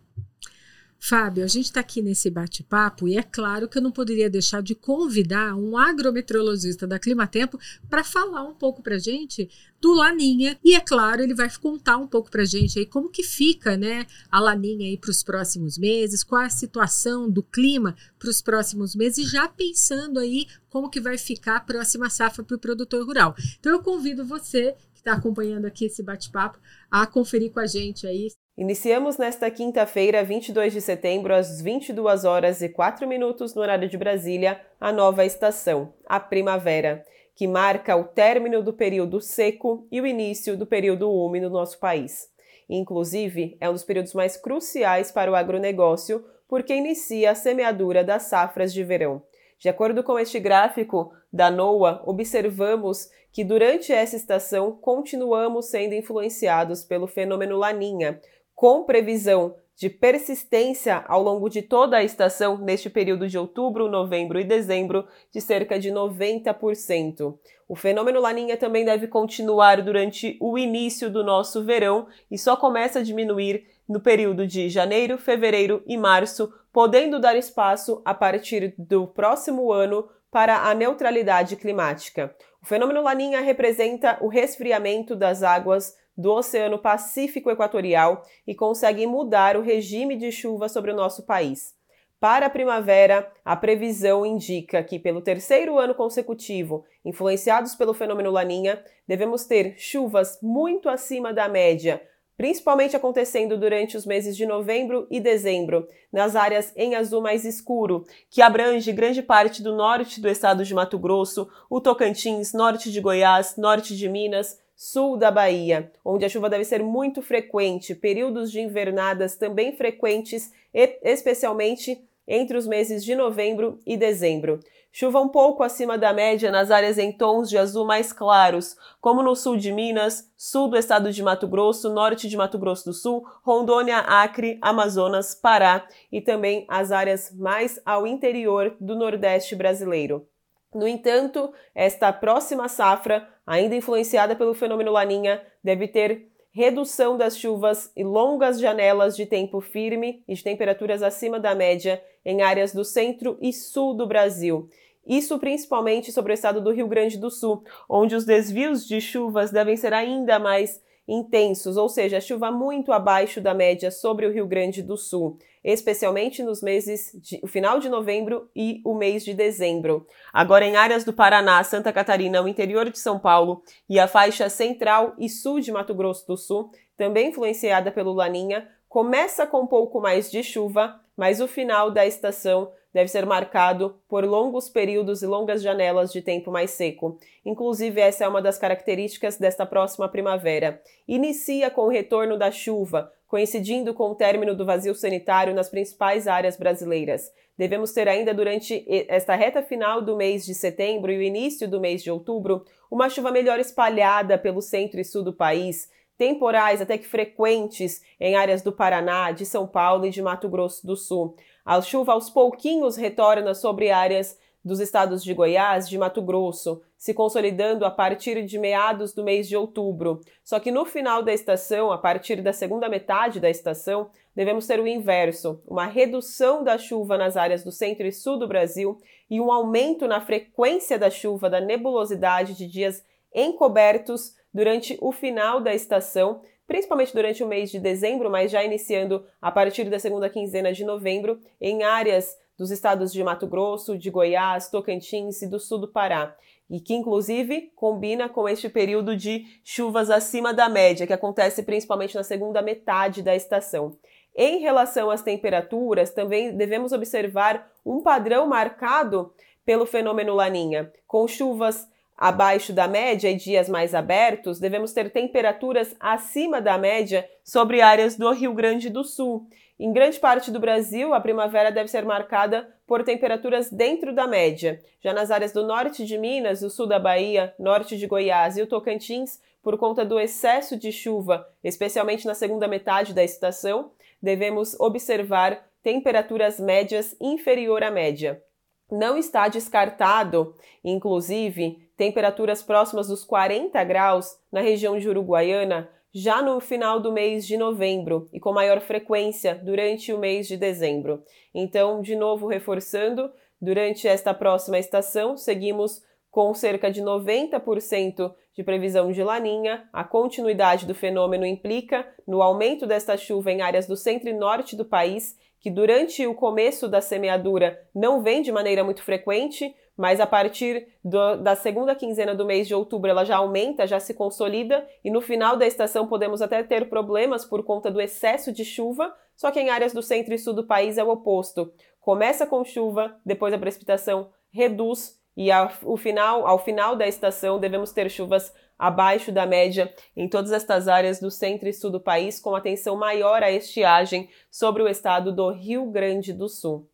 Fábio, 1.06 1.44
a 1.44 1.48
gente 1.48 1.66
está 1.66 1.82
aqui 1.82 2.02
nesse 2.02 2.30
bate-papo 2.30 3.10
e 3.10 3.18
é 3.18 3.24
claro 3.24 3.68
que 3.68 3.78
eu 3.78 3.82
não 3.82 3.92
poderia 3.92 4.30
deixar 4.30 4.64
de 4.64 4.74
convidar 4.74 5.54
um 5.54 5.78
agrometeorologista 5.78 6.88
da 6.88 6.98
Climatempo 6.98 7.60
para 7.90 8.06
falar 8.06 8.44
um 8.44 8.54
pouco 8.54 8.82
para 8.82 8.98
gente 8.98 9.50
do 9.82 9.94
Laninha 9.94 10.58
e 10.64 10.74
é 10.74 10.80
claro 10.80 11.22
ele 11.22 11.34
vai 11.34 11.50
contar 11.60 11.98
um 11.98 12.08
pouco 12.08 12.32
para 12.32 12.46
gente 12.46 12.80
aí 12.80 12.86
como 12.86 13.10
que 13.10 13.22
fica, 13.22 13.76
né, 13.76 14.08
a 14.32 14.40
Laninha 14.40 14.88
aí 14.88 14.98
para 14.98 15.12
os 15.12 15.22
próximos 15.22 15.78
meses, 15.78 16.24
qual 16.24 16.42
é 16.42 16.46
a 16.46 16.50
situação 16.50 17.30
do 17.30 17.44
clima 17.44 17.98
para 18.18 18.30
os 18.30 18.42
próximos 18.42 18.96
meses, 18.96 19.30
já 19.30 19.50
pensando 19.50 20.20
aí 20.20 20.48
como 20.70 20.90
que 20.90 21.02
vai 21.02 21.18
ficar 21.18 21.58
a 21.58 21.60
próxima 21.60 22.10
safra 22.10 22.46
para 22.46 22.56
o 22.56 22.60
produtor 22.60 23.06
rural. 23.06 23.36
Então 23.60 23.74
eu 23.74 23.84
convido 23.84 24.24
você 24.24 24.72
que 24.94 25.02
está 25.02 25.12
acompanhando 25.12 25.66
aqui 25.66 25.84
esse 25.84 26.02
bate-papo 26.02 26.58
a 26.90 27.06
conferir 27.06 27.52
com 27.52 27.60
a 27.60 27.68
gente 27.68 28.08
aí 28.08 28.30
Iniciamos 28.56 29.18
nesta 29.18 29.50
quinta-feira, 29.50 30.24
22 30.24 30.74
de 30.74 30.80
setembro, 30.80 31.34
às 31.34 31.60
22 31.60 32.24
horas 32.24 32.62
e 32.62 32.70
4 32.70 33.08
minutos 33.08 33.56
no 33.56 33.64
horário 33.64 33.90
de 33.90 33.98
Brasília, 33.98 34.62
a 34.80 34.92
nova 34.92 35.26
estação, 35.26 35.92
a 36.06 36.20
primavera, 36.20 37.04
que 37.36 37.48
marca 37.48 37.96
o 37.96 38.04
término 38.04 38.62
do 38.62 38.72
período 38.72 39.20
seco 39.20 39.88
e 39.92 40.00
o 40.00 40.06
início 40.06 40.56
do 40.56 40.68
período 40.68 41.12
úmido 41.12 41.50
no 41.50 41.58
nosso 41.58 41.80
país. 41.80 42.30
Inclusive, 42.70 43.58
é 43.60 43.68
um 43.68 43.74
dos 43.74 43.84
períodos 43.84 44.14
mais 44.14 44.38
cruciais 44.38 45.12
para 45.12 45.32
o 45.32 45.36
agronegócio, 45.36 46.24
porque 46.48 46.76
inicia 46.76 47.32
a 47.32 47.36
semeadura 47.36 48.04
das 48.04 48.24
safras 48.24 48.72
de 48.72 48.84
verão. 48.84 49.24
De 49.58 49.68
acordo 49.68 50.04
com 50.04 50.20
este 50.20 50.40
gráfico 50.40 51.12
da 51.32 51.50
NOAA, 51.50 52.04
observamos 52.06 53.10
que 53.32 53.44
durante 53.44 53.92
essa 53.92 54.16
estação 54.16 54.78
continuamos 54.80 55.66
sendo 55.66 55.96
influenciados 55.96 56.84
pelo 56.84 57.08
fenômeno 57.08 57.58
Laninha, 57.58 58.22
com 58.64 58.86
previsão 58.86 59.58
de 59.76 59.90
persistência 59.90 61.04
ao 61.10 61.22
longo 61.22 61.50
de 61.50 61.62
toda 61.62 61.98
a 61.98 62.04
estação 62.06 62.58
neste 62.58 62.90
período 62.90 63.28
de 63.28 63.38
outubro, 63.38 63.90
novembro 63.90 64.40
e 64.40 64.44
dezembro 64.46 65.06
de 65.30 65.42
cerca 65.42 65.78
de 65.78 65.92
90%. 65.92 67.38
O 67.68 67.76
fenômeno 67.76 68.22
Laninha 68.22 68.56
também 68.56 68.86
deve 68.86 69.06
continuar 69.06 69.82
durante 69.82 70.38
o 70.40 70.58
início 70.58 71.10
do 71.10 71.26
nosso 71.26 71.66
verão 71.66 72.08
e 72.32 72.38
só 72.38 72.56
começa 72.56 73.00
a 73.00 73.04
diminuir 73.04 73.66
no 73.86 74.00
período 74.00 74.48
de 74.48 74.70
janeiro, 74.70 75.18
fevereiro 75.18 75.84
e 75.86 75.98
março, 75.98 76.50
podendo 76.72 77.20
dar 77.20 77.36
espaço 77.36 78.02
a 78.06 78.14
partir 78.14 78.74
do 78.78 79.06
próximo 79.06 79.74
ano 79.74 80.08
para 80.32 80.70
a 80.70 80.74
neutralidade 80.74 81.58
climática. 81.58 82.34
O 82.62 82.66
fenômeno 82.66 83.04
Laninha 83.04 83.42
representa 83.42 84.18
o 84.22 84.30
resfriamento 84.30 85.18
das 85.18 85.44
águas 85.44 86.02
do 86.18 86.32
Oceano 86.32 86.78
Pacífico 86.78 87.50
Equatorial 87.50 88.24
e 88.46 88.54
consegue 88.54 89.06
mudar 89.08 89.58
o 89.58 89.62
regime 89.62 90.16
de 90.16 90.32
chuva 90.32 90.70
sobre 90.70 90.92
o 90.92 90.96
nosso 90.96 91.26
país. 91.26 91.74
Para 92.20 92.46
a 92.46 92.50
primavera, 92.50 93.30
a 93.44 93.54
previsão 93.54 94.26
indica 94.26 94.82
que, 94.82 94.98
pelo 94.98 95.22
terceiro 95.22 95.78
ano 95.78 95.94
consecutivo, 95.94 96.86
influenciados 97.04 97.76
pelo 97.76 97.94
fenômeno 97.94 98.32
Laninha, 98.32 98.82
devemos 99.06 99.44
ter 99.44 99.76
chuvas 99.78 100.40
muito 100.42 100.88
acima 100.88 101.34
da 101.34 101.50
média, 101.50 102.02
principalmente 102.38 102.96
acontecendo 102.96 103.58
durante 103.58 103.98
os 103.98 104.06
meses 104.06 104.38
de 104.38 104.46
novembro 104.46 105.06
e 105.12 105.20
dezembro, 105.20 105.86
nas 106.14 106.34
áreas 106.36 106.72
em 106.78 106.96
azul 106.96 107.22
mais 107.22 107.44
escuro, 107.44 108.06
que 108.30 108.42
abrange 108.42 108.94
grande 108.94 109.22
parte 109.22 109.62
do 109.62 109.76
norte 109.76 110.22
do 110.22 110.30
estado 110.30 110.64
de 110.64 110.74
Mato 110.74 110.98
Grosso, 110.98 111.50
o 111.70 111.82
Tocantins, 111.82 112.54
norte 112.54 112.90
de 112.90 113.02
Goiás, 113.02 113.56
norte 113.58 113.98
de 113.98 114.08
Minas, 114.08 114.63
sul 114.76 115.18
da 115.18 115.32
Bahia, 115.32 115.92
onde 116.04 116.26
a 116.26 116.30
chuva 116.30 116.50
deve 116.50 116.66
ser 116.66 116.84
muito 116.84 117.22
frequente, 117.22 117.96
períodos 117.96 118.52
de 118.52 118.60
invernadas 118.60 119.36
também 119.36 119.76
frequentes, 119.76 120.52
especialmente 120.74 122.04
entre 122.28 122.58
os 122.58 122.66
meses 122.66 123.04
de 123.04 123.16
novembro 123.16 123.80
e 123.86 123.98
dezembro. 123.98 124.60
Chuva 124.96 125.20
um 125.20 125.28
pouco 125.28 125.64
acima 125.64 125.98
da 125.98 126.14
média 126.14 126.52
nas 126.52 126.70
áreas 126.70 127.00
em 127.00 127.12
tons 127.12 127.50
de 127.50 127.58
azul 127.58 127.84
mais 127.84 128.14
claros, 128.14 128.78
como 129.02 129.24
no 129.24 129.36
sul 129.36 129.58
de 129.58 129.72
Minas, 129.72 130.32
sul 130.38 130.68
do 130.68 130.78
estado 130.78 131.12
de 131.12 131.24
Mato 131.24 131.48
Grosso, 131.48 131.92
norte 131.92 132.30
de 132.30 132.38
Mato 132.38 132.60
Grosso 132.60 132.86
do 132.86 132.94
Sul, 132.94 133.26
Rondônia, 133.42 133.98
Acre, 133.98 134.60
Amazonas, 134.62 135.34
Pará 135.34 135.88
e 136.12 136.22
também 136.22 136.64
as 136.70 136.92
áreas 136.92 137.34
mais 137.36 137.82
ao 137.84 138.06
interior 138.06 138.76
do 138.80 138.96
Nordeste 138.96 139.56
brasileiro. 139.56 140.28
No 140.74 140.88
entanto, 140.88 141.54
esta 141.76 142.12
próxima 142.12 142.68
safra, 142.68 143.28
ainda 143.46 143.76
influenciada 143.76 144.36
pelo 144.36 144.54
fenômeno 144.54 144.92
Laninha, 144.92 145.42
deve 145.64 145.88
ter 145.88 146.30
redução 146.52 147.18
das 147.18 147.38
chuvas 147.38 147.92
e 147.96 148.04
longas 148.04 148.60
janelas 148.60 149.16
de 149.16 149.26
tempo 149.26 149.60
firme 149.60 150.24
e 150.28 150.36
de 150.36 150.44
temperaturas 150.44 151.02
acima 151.02 151.40
da 151.40 151.56
média 151.56 152.02
em 152.24 152.42
áreas 152.42 152.74
do 152.74 152.86
centro 152.86 153.38
e 153.42 153.52
sul 153.52 153.96
do 153.96 154.08
Brasil. 154.08 154.70
Isso 155.06 155.38
principalmente 155.40 156.12
sobre 156.12 156.32
o 156.32 156.36
estado 156.36 156.62
do 156.62 156.72
Rio 156.72 156.88
Grande 156.88 157.18
do 157.18 157.30
Sul, 157.30 157.64
onde 157.90 158.16
os 158.16 158.24
desvios 158.24 158.88
de 158.88 159.02
chuvas 159.02 159.52
devem 159.52 159.76
ser 159.76 159.94
ainda 159.94 160.40
mais 160.40 160.82
intensos, 161.08 161.76
ou 161.76 161.90
seja, 161.90 162.22
chuva 162.22 162.52
muito 162.52 162.94
abaixo 162.94 163.42
da 163.42 163.54
média 163.54 163.92
sobre 163.92 164.26
o 164.26 164.32
Rio 164.32 164.48
Grande 164.48 164.82
do 164.82 164.96
Sul, 164.96 165.38
especialmente 165.64 166.44
nos 166.44 166.62
meses 166.62 167.12
de 167.16 167.40
o 167.42 167.48
final 167.48 167.80
de 167.80 167.90
novembro 167.90 168.50
e 168.56 168.82
o 168.84 168.94
mês 168.94 169.24
de 169.24 169.34
dezembro. 169.34 170.06
Agora 170.32 170.66
em 170.66 170.76
áreas 170.76 171.04
do 171.04 171.14
Paraná, 171.14 171.64
Santa 171.64 171.94
Catarina, 171.94 172.42
o 172.42 172.48
interior 172.48 172.90
de 172.90 173.00
São 173.00 173.18
Paulo 173.18 173.64
e 173.90 174.00
a 174.00 174.08
faixa 174.08 174.50
central 174.50 175.16
e 175.18 175.30
sul 175.30 175.60
de 175.60 175.72
Mato 175.72 175.94
Grosso 175.94 176.28
do 176.28 176.36
Sul, 176.36 176.72
também 176.98 177.30
influenciada 177.30 177.92
pelo 177.92 178.14
Laninha, 178.14 178.68
começa 178.94 179.48
com 179.48 179.62
um 179.62 179.66
pouco 179.66 180.00
mais 180.00 180.30
de 180.30 180.44
chuva, 180.44 181.02
mas 181.18 181.42
o 181.42 181.48
final 181.48 181.90
da 181.90 182.06
estação 182.06 182.72
deve 182.94 183.10
ser 183.10 183.26
marcado 183.26 183.96
por 184.08 184.24
longos 184.24 184.70
períodos 184.70 185.24
e 185.24 185.26
longas 185.26 185.64
janelas 185.64 186.12
de 186.12 186.22
tempo 186.22 186.52
mais 186.52 186.70
seco. 186.70 187.18
Inclusive, 187.44 188.00
essa 188.00 188.24
é 188.24 188.28
uma 188.28 188.40
das 188.40 188.60
características 188.60 189.40
desta 189.40 189.66
próxima 189.66 190.08
primavera. 190.08 190.80
Inicia 191.08 191.72
com 191.72 191.86
o 191.86 191.90
retorno 191.90 192.38
da 192.38 192.52
chuva, 192.52 193.12
coincidindo 193.28 193.96
com 193.96 194.12
o 194.12 194.16
término 194.16 194.56
do 194.56 194.64
vazio 194.64 194.94
sanitário 194.94 195.56
nas 195.56 195.70
principais 195.70 196.28
áreas 196.28 196.56
brasileiras. 196.56 197.32
Devemos 197.58 197.94
ter 197.94 198.08
ainda 198.08 198.32
durante 198.32 198.86
esta 199.10 199.34
reta 199.34 199.64
final 199.64 200.04
do 200.04 200.16
mês 200.16 200.46
de 200.46 200.54
setembro 200.54 201.12
e 201.12 201.18
o 201.18 201.22
início 201.24 201.68
do 201.68 201.82
mês 201.82 202.04
de 202.04 202.12
outubro 202.12 202.64
uma 202.92 203.10
chuva 203.10 203.32
melhor 203.32 203.60
espalhada 203.60 204.38
pelo 204.38 204.62
centro 204.62 205.00
e 205.00 205.04
sul 205.04 205.24
do 205.24 205.34
país, 205.34 205.90
temporais 206.24 206.80
até 206.80 206.98
que 206.98 207.06
frequentes 207.06 208.02
em 208.18 208.34
áreas 208.34 208.62
do 208.62 208.72
Paraná, 208.72 209.32
de 209.32 209.46
São 209.46 209.68
Paulo 209.68 210.06
e 210.06 210.10
de 210.10 210.22
Mato 210.22 210.48
Grosso 210.48 210.88
do 210.88 210.96
Sul. 210.96 211.36
A 211.66 211.82
chuva 211.82 212.14
aos 212.14 212.30
pouquinhos 212.30 212.96
retorna 212.96 213.54
sobre 213.54 213.92
áreas 213.92 214.40
dos 214.64 214.80
estados 214.80 215.22
de 215.22 215.34
Goiás, 215.34 215.90
de 215.90 215.98
Mato 215.98 216.22
Grosso, 216.22 216.82
se 216.98 217.14
consolidando 217.14 217.84
a 217.84 217.92
partir 217.92 218.42
de 218.46 218.58
meados 218.58 219.14
do 219.14 219.22
mês 219.22 219.50
de 219.50 219.58
outubro. 219.58 220.22
Só 220.46 220.62
que 220.62 220.72
no 220.72 220.86
final 220.86 221.22
da 221.22 221.34
estação, 221.34 221.92
a 221.92 221.98
partir 221.98 222.42
da 222.42 222.54
segunda 222.54 222.88
metade 222.88 223.42
da 223.42 223.50
estação, 223.50 224.10
devemos 224.34 224.66
ter 224.66 224.80
o 224.80 224.88
inverso, 224.88 225.62
uma 225.68 225.88
redução 225.88 226.64
da 226.64 226.78
chuva 226.78 227.18
nas 227.18 227.36
áreas 227.36 227.66
do 227.66 227.72
centro 227.74 228.08
e 228.08 228.14
sul 228.14 228.40
do 228.40 228.48
Brasil 228.48 228.98
e 229.30 229.42
um 229.42 229.52
aumento 229.52 230.08
na 230.08 230.22
frequência 230.22 230.98
da 230.98 231.10
chuva, 231.10 231.50
da 231.50 231.60
nebulosidade 231.60 232.54
de 232.54 232.66
dias 232.66 233.04
encobertos 233.36 234.42
durante 234.54 234.98
o 235.02 235.12
final 235.12 235.60
da 235.60 235.74
estação, 235.74 236.42
principalmente 236.68 237.14
durante 237.14 237.44
o 237.44 237.48
mês 237.48 237.72
de 237.72 237.80
dezembro, 237.80 238.30
mas 238.30 238.52
já 238.52 238.64
iniciando 238.64 239.26
a 239.42 239.52
partir 239.52 239.90
da 239.90 240.00
segunda 240.00 240.30
quinzena 240.30 240.72
de 240.72 240.84
novembro, 240.84 241.40
em 241.60 241.84
áreas 241.84 242.38
dos 242.58 242.72
estados 242.72 243.12
de 243.12 243.24
Mato 243.24 243.48
Grosso, 243.48 243.98
de 243.98 244.10
Goiás, 244.10 244.70
Tocantins 244.70 245.42
e 245.42 245.48
do 245.48 245.60
sul 245.60 245.80
do 245.80 245.92
Pará. 245.92 246.36
E 246.70 246.80
que, 246.80 246.94
inclusive, 246.94 247.72
combina 247.76 248.30
com 248.30 248.48
este 248.48 248.70
período 248.70 249.18
de 249.18 249.46
chuvas 249.64 250.10
acima 250.10 250.54
da 250.54 250.70
média, 250.70 251.06
que 251.06 251.14
acontece 251.14 251.64
principalmente 251.64 252.16
na 252.16 252.24
segunda 252.24 252.62
metade 252.62 253.22
da 253.22 253.36
estação. 253.36 253.98
Em 254.36 254.60
relação 254.60 255.12
às 255.12 255.22
temperaturas, 255.22 256.12
também 256.12 256.56
devemos 256.56 256.92
observar 256.92 257.70
um 257.86 258.02
padrão 258.02 258.48
marcado 258.48 259.34
pelo 259.66 259.86
fenômeno 259.86 260.34
Laninha, 260.34 260.92
com 261.06 261.28
chuvas 261.28 261.88
abaixo 262.24 262.72
da 262.72 262.88
média 262.88 263.30
e 263.30 263.36
dias 263.36 263.68
mais 263.68 263.94
abertos, 263.94 264.58
devemos 264.58 264.94
ter 264.94 265.12
temperaturas 265.12 265.94
acima 266.00 266.62
da 266.62 266.78
média 266.78 267.30
sobre 267.44 267.82
áreas 267.82 268.16
do 268.16 268.32
Rio 268.32 268.54
Grande 268.54 268.90
do 268.90 269.04
Sul. 269.04 269.46
Em 269.78 269.92
grande 269.92 270.18
parte 270.22 270.50
do 270.50 270.58
Brasil, 270.58 271.14
a 271.14 271.20
primavera 271.20 271.70
deve 271.70 271.90
ser 271.90 272.06
marcada 272.06 272.74
por 272.88 273.04
temperaturas 273.04 273.70
dentro 273.70 274.16
da 274.16 274.26
média. 274.26 274.80
Já 275.02 275.12
nas 275.12 275.32
áreas 275.32 275.52
do 275.52 275.68
norte 275.68 276.06
de 276.06 276.18
Minas, 276.18 276.62
o 276.62 276.70
sul 276.70 276.88
da 276.88 276.98
Bahia, 276.98 277.54
norte 277.60 277.98
de 277.98 278.08
Goiás 278.08 278.56
e 278.56 278.62
o 278.62 278.68
Tocantins, 278.68 279.42
por 279.62 279.78
conta 279.78 280.06
do 280.06 280.18
excesso 280.18 280.78
de 280.78 280.94
chuva, 280.94 281.46
especialmente 281.62 282.26
na 282.26 282.34
segunda 282.34 282.70
metade 282.70 283.14
da 283.14 283.22
estação, 283.22 283.92
devemos 284.22 284.80
observar 284.80 285.62
temperaturas 285.84 286.58
médias 286.58 287.18
inferior 287.20 287.84
à 287.84 287.92
média. 287.92 288.42
Não 288.90 289.18
está 289.18 289.50
descartado, 289.50 290.56
inclusive, 290.86 291.83
temperaturas 291.98 292.64
próximas 292.64 293.08
dos 293.08 293.24
40 293.24 293.84
graus 293.84 294.38
na 294.52 294.62
região 294.62 294.98
de 294.98 295.08
Uruguaiana 295.08 295.90
já 296.14 296.42
no 296.42 296.60
final 296.60 297.00
do 297.00 297.12
mês 297.12 297.46
de 297.46 297.58
novembro 297.58 298.30
e 298.32 298.40
com 298.40 298.54
maior 298.54 298.80
frequência 298.80 299.56
durante 299.56 300.14
o 300.14 300.20
mês 300.20 300.48
de 300.48 300.56
dezembro. 300.56 301.24
Então, 301.54 302.02
de 302.02 302.16
novo 302.16 302.46
reforçando, 302.46 303.32
durante 303.60 304.08
esta 304.08 304.34
próxima 304.34 304.78
estação, 304.78 305.36
seguimos 305.36 306.04
com 306.30 306.54
cerca 306.54 306.92
de 306.92 307.02
90% 307.02 308.34
de 308.56 308.64
previsão 308.64 309.12
de 309.12 309.24
laninha. 309.24 309.88
A 309.92 310.04
continuidade 310.04 310.86
do 310.86 310.94
fenômeno 310.94 311.46
implica 311.46 312.08
no 312.28 312.42
aumento 312.42 312.86
desta 312.86 313.18
chuva 313.18 313.52
em 313.52 313.62
áreas 313.62 313.88
do 313.88 313.98
centro 313.98 314.30
e 314.30 314.34
norte 314.34 314.76
do 314.76 314.86
país, 314.86 315.36
que 315.60 315.72
durante 315.72 316.28
o 316.28 316.36
começo 316.36 316.88
da 316.88 317.02
semeadura 317.02 317.80
não 317.96 318.22
vem 318.22 318.42
de 318.42 318.52
maneira 318.52 318.84
muito 318.84 319.02
frequente, 319.02 319.74
mas 319.98 320.20
a 320.20 320.26
partir 320.26 320.88
do, 321.04 321.38
da 321.38 321.56
segunda 321.56 321.96
quinzena 321.96 322.34
do 322.34 322.46
mês 322.46 322.68
de 322.68 322.76
outubro 322.76 323.10
ela 323.10 323.24
já 323.24 323.38
aumenta, 323.38 323.88
já 323.88 324.00
se 324.00 324.14
consolida 324.14 324.86
e 325.04 325.12
no 325.12 325.22
final 325.22 325.56
da 325.56 325.68
estação 325.68 326.08
podemos 326.08 326.42
até 326.42 326.64
ter 326.64 326.90
problemas 326.90 327.46
por 327.46 327.64
conta 327.64 327.92
do 327.92 328.02
excesso 328.02 328.52
de 328.52 328.66
chuva, 328.66 329.14
só 329.36 329.52
que 329.52 329.60
em 329.60 329.70
áreas 329.70 329.94
do 329.94 330.02
centro 330.02 330.34
e 330.34 330.38
sul 330.38 330.54
do 330.54 330.66
país 330.66 330.98
é 330.98 331.04
o 331.04 331.10
oposto. 331.10 331.72
Começa 332.00 332.46
com 332.46 332.64
chuva, 332.64 333.16
depois 333.26 333.54
a 333.54 333.60
precipitação 333.60 334.30
reduz 334.52 335.20
e 335.36 335.50
final, 335.98 336.46
ao 336.46 336.60
final 336.60 336.96
da 336.96 337.08
estação 337.08 337.60
devemos 337.60 337.92
ter 337.92 338.10
chuvas 338.10 338.54
abaixo 338.78 339.32
da 339.32 339.46
média 339.46 339.94
em 340.16 340.28
todas 340.28 340.52
estas 340.52 340.88
áreas 340.88 341.20
do 341.20 341.32
centro 341.32 341.70
e 341.70 341.74
sul 341.74 341.90
do 341.90 342.00
país, 342.00 342.40
com 342.40 342.56
atenção 342.56 342.96
maior 342.96 343.42
à 343.42 343.52
estiagem 343.52 344.30
sobre 344.52 344.84
o 344.84 344.88
estado 344.88 345.32
do 345.32 345.50
Rio 345.52 345.86
Grande 345.90 346.34
do 346.34 346.48
Sul. 346.50 346.88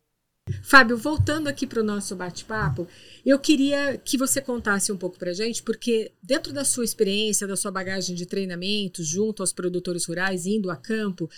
Fábio, 0.61 0.97
voltando 0.97 1.47
aqui 1.47 1.65
para 1.65 1.81
o 1.81 1.83
nosso 1.83 2.15
bate-papo, 2.15 2.87
eu 3.25 3.37
queria 3.39 3.97
que 3.97 4.17
você 4.17 4.41
contasse 4.41 4.91
um 4.91 4.97
pouco 4.97 5.17
para 5.17 5.33
gente, 5.33 5.63
porque 5.63 6.11
dentro 6.21 6.53
da 6.53 6.63
sua 6.65 6.85
experiência, 6.85 7.47
da 7.47 7.55
sua 7.55 7.71
bagagem 7.71 8.15
de 8.15 8.25
treinamento, 8.25 9.03
junto 9.03 9.41
aos 9.41 9.53
produtores 9.53 10.05
rurais, 10.05 10.45
indo 10.45 10.69
a 10.69 10.75
campo, 10.75 11.29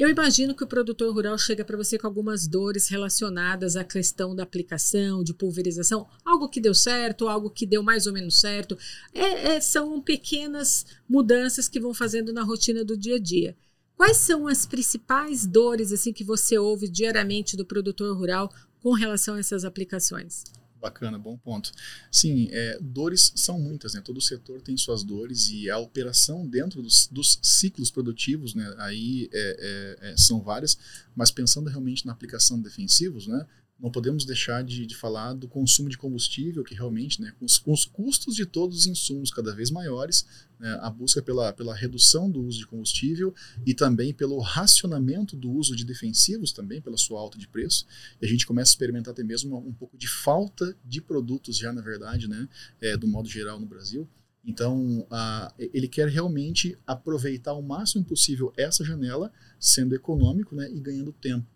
eu 0.00 0.08
imagino 0.08 0.54
que 0.54 0.64
o 0.64 0.66
produtor 0.66 1.12
rural 1.12 1.36
chega 1.36 1.62
para 1.62 1.76
você 1.76 1.98
com 1.98 2.06
algumas 2.06 2.46
dores 2.46 2.88
relacionadas 2.88 3.76
à 3.76 3.84
questão 3.84 4.34
da 4.34 4.44
aplicação, 4.44 5.22
de 5.22 5.34
pulverização, 5.34 6.08
algo 6.24 6.48
que 6.48 6.58
deu 6.58 6.72
certo, 6.72 7.28
algo 7.28 7.50
que 7.50 7.66
deu 7.66 7.82
mais 7.82 8.06
ou 8.06 8.12
menos 8.14 8.40
certo. 8.40 8.78
É, 9.12 9.56
é, 9.56 9.60
são 9.60 10.00
pequenas 10.00 10.86
mudanças 11.06 11.68
que 11.68 11.78
vão 11.78 11.92
fazendo 11.92 12.32
na 12.32 12.42
rotina 12.42 12.82
do 12.82 12.96
dia 12.96 13.16
a 13.16 13.18
dia. 13.18 13.54
Quais 14.00 14.16
são 14.16 14.48
as 14.48 14.64
principais 14.64 15.44
dores 15.44 15.92
assim 15.92 16.10
que 16.10 16.24
você 16.24 16.56
ouve 16.56 16.88
diariamente 16.88 17.54
do 17.54 17.66
produtor 17.66 18.16
rural 18.16 18.50
com 18.80 18.94
relação 18.94 19.34
a 19.34 19.40
essas 19.40 19.62
aplicações? 19.62 20.42
Bacana, 20.80 21.18
bom 21.18 21.36
ponto. 21.36 21.70
Sim, 22.10 22.48
é, 22.50 22.78
dores 22.80 23.30
são 23.36 23.60
muitas, 23.60 23.92
né? 23.92 24.00
Todo 24.00 24.18
setor 24.18 24.62
tem 24.62 24.74
suas 24.74 25.04
dores 25.04 25.50
e 25.50 25.68
a 25.68 25.76
operação 25.76 26.48
dentro 26.48 26.80
dos, 26.80 27.08
dos 27.08 27.38
ciclos 27.42 27.90
produtivos, 27.90 28.54
né? 28.54 28.74
Aí 28.78 29.28
é, 29.34 29.98
é, 30.00 30.12
é 30.12 30.16
são 30.16 30.40
várias, 30.40 30.78
mas 31.14 31.30
pensando 31.30 31.68
realmente 31.68 32.06
na 32.06 32.12
aplicação 32.12 32.56
de 32.56 32.62
defensivos, 32.62 33.26
né? 33.26 33.46
Não 33.80 33.90
podemos 33.90 34.24
deixar 34.24 34.62
de, 34.62 34.84
de, 34.84 34.94
falar 34.94 35.32
do 35.32 35.48
consumo 35.48 35.88
de 35.88 35.96
combustível, 35.96 36.62
que 36.62 36.74
realmente, 36.74 37.20
né, 37.20 37.32
com 37.38 37.46
os, 37.46 37.58
com 37.58 37.72
os 37.72 37.84
custos 37.84 38.34
de 38.34 38.44
todos 38.44 38.78
os 38.78 38.86
insumos 38.86 39.30
cada 39.30 39.54
vez 39.54 39.70
maiores, 39.70 40.26
né, 40.58 40.78
a 40.82 40.90
busca 40.90 41.22
pela, 41.22 41.52
pela 41.52 41.74
redução 41.74 42.30
do 42.30 42.42
uso 42.42 42.58
de 42.58 42.66
combustível 42.66 43.34
e 43.64 43.72
também 43.72 44.12
pelo 44.12 44.38
racionamento 44.38 45.34
do 45.34 45.50
uso 45.50 45.74
de 45.74 45.84
defensivos, 45.84 46.52
também 46.52 46.80
pela 46.80 46.98
sua 46.98 47.18
alta 47.18 47.38
de 47.38 47.48
preço. 47.48 47.86
E 48.20 48.26
a 48.26 48.28
gente 48.28 48.46
começa 48.46 48.70
a 48.70 48.74
experimentar 48.74 49.12
até 49.12 49.24
mesmo 49.24 49.56
um, 49.56 49.72
pouco 49.72 49.96
de 49.96 50.08
falta 50.08 50.76
de 50.84 51.00
produtos 51.00 51.56
já, 51.56 51.72
na 51.72 51.80
verdade, 51.80 52.28
né, 52.28 52.48
é, 52.80 52.96
do 52.96 53.08
modo 53.08 53.28
geral 53.28 53.58
no 53.58 53.66
Brasil. 53.66 54.06
Então, 54.44 55.06
a, 55.10 55.52
ele 55.58 55.86
quer 55.86 56.08
realmente 56.08 56.76
aproveitar 56.86 57.52
o 57.52 57.62
máximo 57.62 58.04
possível 58.04 58.52
essa 58.56 58.84
janela, 58.84 59.30
sendo 59.58 59.94
econômico 59.94 60.54
né, 60.54 60.70
e 60.70 60.80
ganhando 60.80 61.12
tempo. 61.12 61.46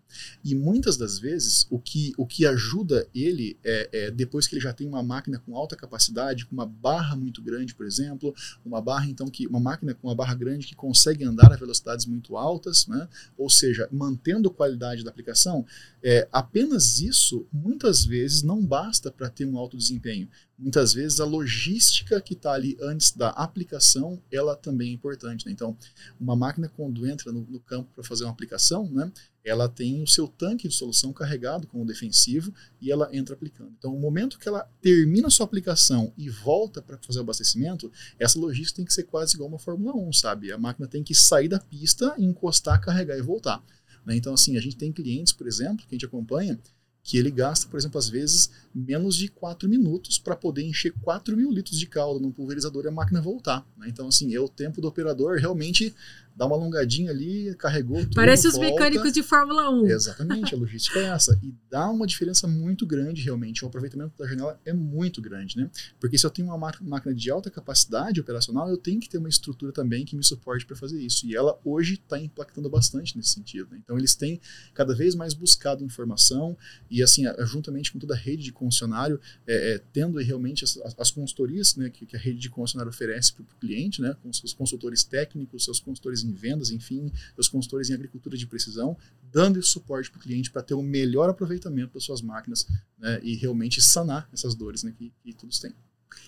E 0.43 0.55
muitas 0.55 0.97
das 0.97 1.19
vezes, 1.19 1.65
o 1.69 1.79
que, 1.79 2.13
o 2.17 2.25
que 2.25 2.45
ajuda 2.45 3.07
ele, 3.13 3.57
é, 3.63 3.89
é, 3.91 4.11
depois 4.11 4.47
que 4.47 4.55
ele 4.55 4.61
já 4.61 4.73
tem 4.73 4.87
uma 4.87 5.03
máquina 5.03 5.39
com 5.39 5.55
alta 5.55 5.75
capacidade, 5.75 6.45
com 6.45 6.53
uma 6.53 6.65
barra 6.65 7.15
muito 7.15 7.41
grande, 7.41 7.73
por 7.73 7.85
exemplo, 7.85 8.33
uma 8.63 8.81
barra 8.81 9.07
então 9.07 9.27
que 9.27 9.47
uma 9.47 9.59
máquina 9.59 9.93
com 9.93 10.07
uma 10.07 10.15
barra 10.15 10.35
grande 10.35 10.67
que 10.67 10.75
consegue 10.75 11.23
andar 11.23 11.51
a 11.51 11.55
velocidades 11.55 12.05
muito 12.05 12.37
altas, 12.37 12.87
né? 12.87 13.07
ou 13.37 13.49
seja, 13.49 13.87
mantendo 13.91 14.49
qualidade 14.49 15.03
da 15.03 15.09
aplicação, 15.09 15.65
é, 16.03 16.27
apenas 16.31 16.99
isso 16.99 17.47
muitas 17.51 18.05
vezes 18.05 18.43
não 18.43 18.63
basta 18.63 19.11
para 19.11 19.29
ter 19.29 19.45
um 19.45 19.57
alto 19.57 19.77
desempenho. 19.77 20.29
muitas 20.57 20.93
vezes 20.93 21.19
a 21.19 21.25
logística 21.25 22.21
que 22.21 22.33
está 22.33 22.53
ali 22.53 22.77
antes 22.81 23.11
da 23.11 23.29
aplicação, 23.29 24.21
ela 24.31 24.55
também 24.55 24.91
é 24.91 24.93
importante. 24.93 25.45
Né? 25.45 25.51
Então, 25.51 25.77
uma 26.19 26.35
máquina 26.35 26.69
quando 26.69 27.05
entra 27.05 27.31
no, 27.31 27.41
no 27.41 27.59
campo 27.59 27.89
para 27.93 28.03
fazer 28.03 28.23
uma 28.23 28.31
aplicação, 28.31 28.89
né, 28.89 29.11
ela 29.45 29.69
tem 29.69 30.01
o 30.01 30.07
seu 30.07 30.27
tanque 30.27 30.67
de 30.67 30.73
solução 30.73 31.13
carregado 31.13 31.67
com 31.67 31.79
o 31.79 31.85
defensivo 31.85 32.51
e 32.81 32.91
ela 32.91 33.07
entra 33.15 33.35
aplicando. 33.35 33.71
Então, 33.77 33.95
o 33.95 33.99
momento 33.99 34.39
que 34.39 34.47
ela 34.47 34.67
termina 34.81 35.27
a 35.27 35.29
sua 35.29 35.45
aplicação 35.45 36.11
e 36.17 36.29
volta 36.31 36.81
para 36.81 36.97
fazer 36.97 37.19
o 37.19 37.21
abastecimento, 37.21 37.91
essa 38.17 38.39
logística 38.39 38.77
tem 38.77 38.85
que 38.85 38.93
ser 38.93 39.03
quase 39.03 39.35
igual 39.35 39.47
uma 39.47 39.59
Fórmula 39.59 39.95
1, 39.95 40.13
sabe? 40.13 40.51
A 40.51 40.57
máquina 40.57 40.87
tem 40.87 41.03
que 41.03 41.13
sair 41.13 41.47
da 41.47 41.59
pista, 41.59 42.15
encostar, 42.17 42.81
carregar 42.81 43.15
e 43.17 43.21
voltar. 43.21 43.63
Né? 44.03 44.15
Então, 44.15 44.33
assim, 44.33 44.57
a 44.57 44.61
gente 44.61 44.77
tem 44.77 44.91
clientes, 44.91 45.31
por 45.31 45.47
exemplo, 45.47 45.85
que 45.85 45.93
a 45.93 45.95
gente 45.95 46.05
acompanha, 46.07 46.59
que 47.03 47.19
ele 47.19 47.29
gasta, 47.29 47.67
por 47.67 47.77
exemplo, 47.77 47.99
às 47.99 48.09
vezes 48.09 48.49
menos 48.73 49.15
de 49.15 49.27
4 49.27 49.69
minutos 49.69 50.17
para 50.17 50.35
poder 50.35 50.63
encher 50.63 50.91
4 51.03 51.37
mil 51.37 51.51
litros 51.51 51.77
de 51.77 51.85
calda 51.85 52.19
num 52.19 52.31
pulverizador 52.31 52.83
e 52.83 52.87
a 52.87 52.91
máquina 52.91 53.21
voltar. 53.21 53.63
Né? 53.77 53.87
Então, 53.89 54.07
assim, 54.07 54.33
é 54.33 54.39
o 54.39 54.49
tempo 54.49 54.81
do 54.81 54.87
operador 54.87 55.37
realmente 55.37 55.93
dá 56.35 56.45
uma 56.45 56.55
alongadinha 56.55 57.11
ali, 57.11 57.55
carregou 57.55 57.99
tudo. 58.01 58.15
Parece 58.15 58.47
os 58.47 58.55
volta. 58.55 58.69
mecânicos 58.69 59.13
de 59.13 59.23
Fórmula 59.23 59.69
1. 59.69 59.87
Exatamente, 59.87 60.53
a 60.53 60.57
logística 60.57 60.99
é 60.99 61.05
essa. 61.05 61.39
E 61.41 61.53
dá 61.69 61.89
uma 61.89 62.05
diferença 62.05 62.47
muito 62.47 62.85
grande, 62.85 63.21
realmente. 63.21 63.63
O 63.63 63.67
aproveitamento 63.67 64.13
da 64.17 64.27
janela 64.27 64.59
é 64.65 64.73
muito 64.73 65.21
grande, 65.21 65.57
né? 65.57 65.69
Porque 65.99 66.17
se 66.17 66.25
eu 66.25 66.29
tenho 66.29 66.49
uma 66.49 66.73
máquina 66.81 67.13
de 67.13 67.31
alta 67.31 67.49
capacidade 67.49 68.19
operacional, 68.19 68.69
eu 68.69 68.77
tenho 68.77 68.99
que 68.99 69.07
ter 69.07 69.17
uma 69.17 69.29
estrutura 69.29 69.71
também 69.71 70.03
que 70.05 70.15
me 70.15 70.23
suporte 70.23 70.65
para 70.65 70.75
fazer 70.75 71.01
isso. 71.01 71.25
E 71.25 71.35
ela 71.35 71.57
hoje 71.63 71.93
está 71.93 72.19
impactando 72.19 72.69
bastante 72.69 73.15
nesse 73.15 73.29
sentido. 73.29 73.69
Né? 73.71 73.79
Então, 73.83 73.97
eles 73.97 74.13
têm 74.15 74.41
cada 74.73 74.93
vez 74.93 75.15
mais 75.15 75.33
buscado 75.33 75.83
informação 75.83 76.57
e, 76.91 77.01
assim, 77.01 77.23
juntamente 77.45 77.91
com 77.91 77.99
toda 77.99 78.13
a 78.13 78.17
rede 78.17 78.43
de 78.43 78.51
concessionário, 78.51 79.19
é, 79.47 79.73
é, 79.73 79.81
tendo 79.93 80.17
realmente 80.19 80.63
as, 80.63 80.77
as 80.97 81.11
consultorias 81.11 81.75
né, 81.75 81.89
que, 81.89 82.05
que, 82.05 82.15
a 82.15 82.19
rede 82.19 82.39
de 82.39 82.49
concessionário 82.49 82.89
oferece 82.89 83.33
para 83.33 83.43
o 83.43 83.59
cliente, 83.59 84.01
né, 84.01 84.15
com 84.21 84.33
seus 84.33 84.53
consultores 84.53 85.03
técnicos, 85.03 85.63
seus 85.63 85.79
consultores 85.79 86.24
em 86.25 86.33
vendas, 86.33 86.71
enfim, 86.71 87.11
os 87.37 87.47
consultores 87.47 87.89
em 87.89 87.93
agricultura 87.93 88.37
de 88.37 88.47
precisão, 88.47 88.97
dando 89.31 89.59
esse 89.59 89.69
suporte 89.69 90.09
para 90.09 90.19
o 90.19 90.21
cliente 90.21 90.51
para 90.51 90.61
ter 90.61 90.73
o 90.73 90.79
um 90.79 90.83
melhor 90.83 91.29
aproveitamento 91.29 91.93
das 91.93 92.03
suas 92.03 92.21
máquinas 92.21 92.67
né, 92.97 93.19
e 93.23 93.35
realmente 93.35 93.81
sanar 93.81 94.29
essas 94.33 94.55
dores 94.55 94.83
né, 94.83 94.93
que, 94.97 95.13
que 95.23 95.33
todos 95.33 95.59
têm. 95.59 95.73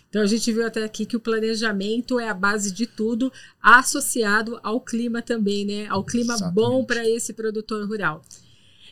Então 0.10 0.22
a 0.22 0.26
gente 0.26 0.52
viu 0.52 0.66
até 0.66 0.84
aqui 0.84 1.06
que 1.06 1.18
o 1.18 1.20
planejamento 1.20 2.20
é 2.20 2.30
a 2.30 2.34
base 2.34 2.72
de 2.72 2.86
tudo, 2.86 3.32
associado 3.62 4.60
ao 4.64 4.80
clima 4.80 5.22
também, 5.22 5.66
né? 5.66 5.88
Ao 5.88 6.04
clima 6.04 6.34
Exatamente. 6.34 6.56
bom 6.56 6.86
para 6.86 7.08
esse 7.08 7.34
produtor 7.34 7.88
rural. 7.88 8.22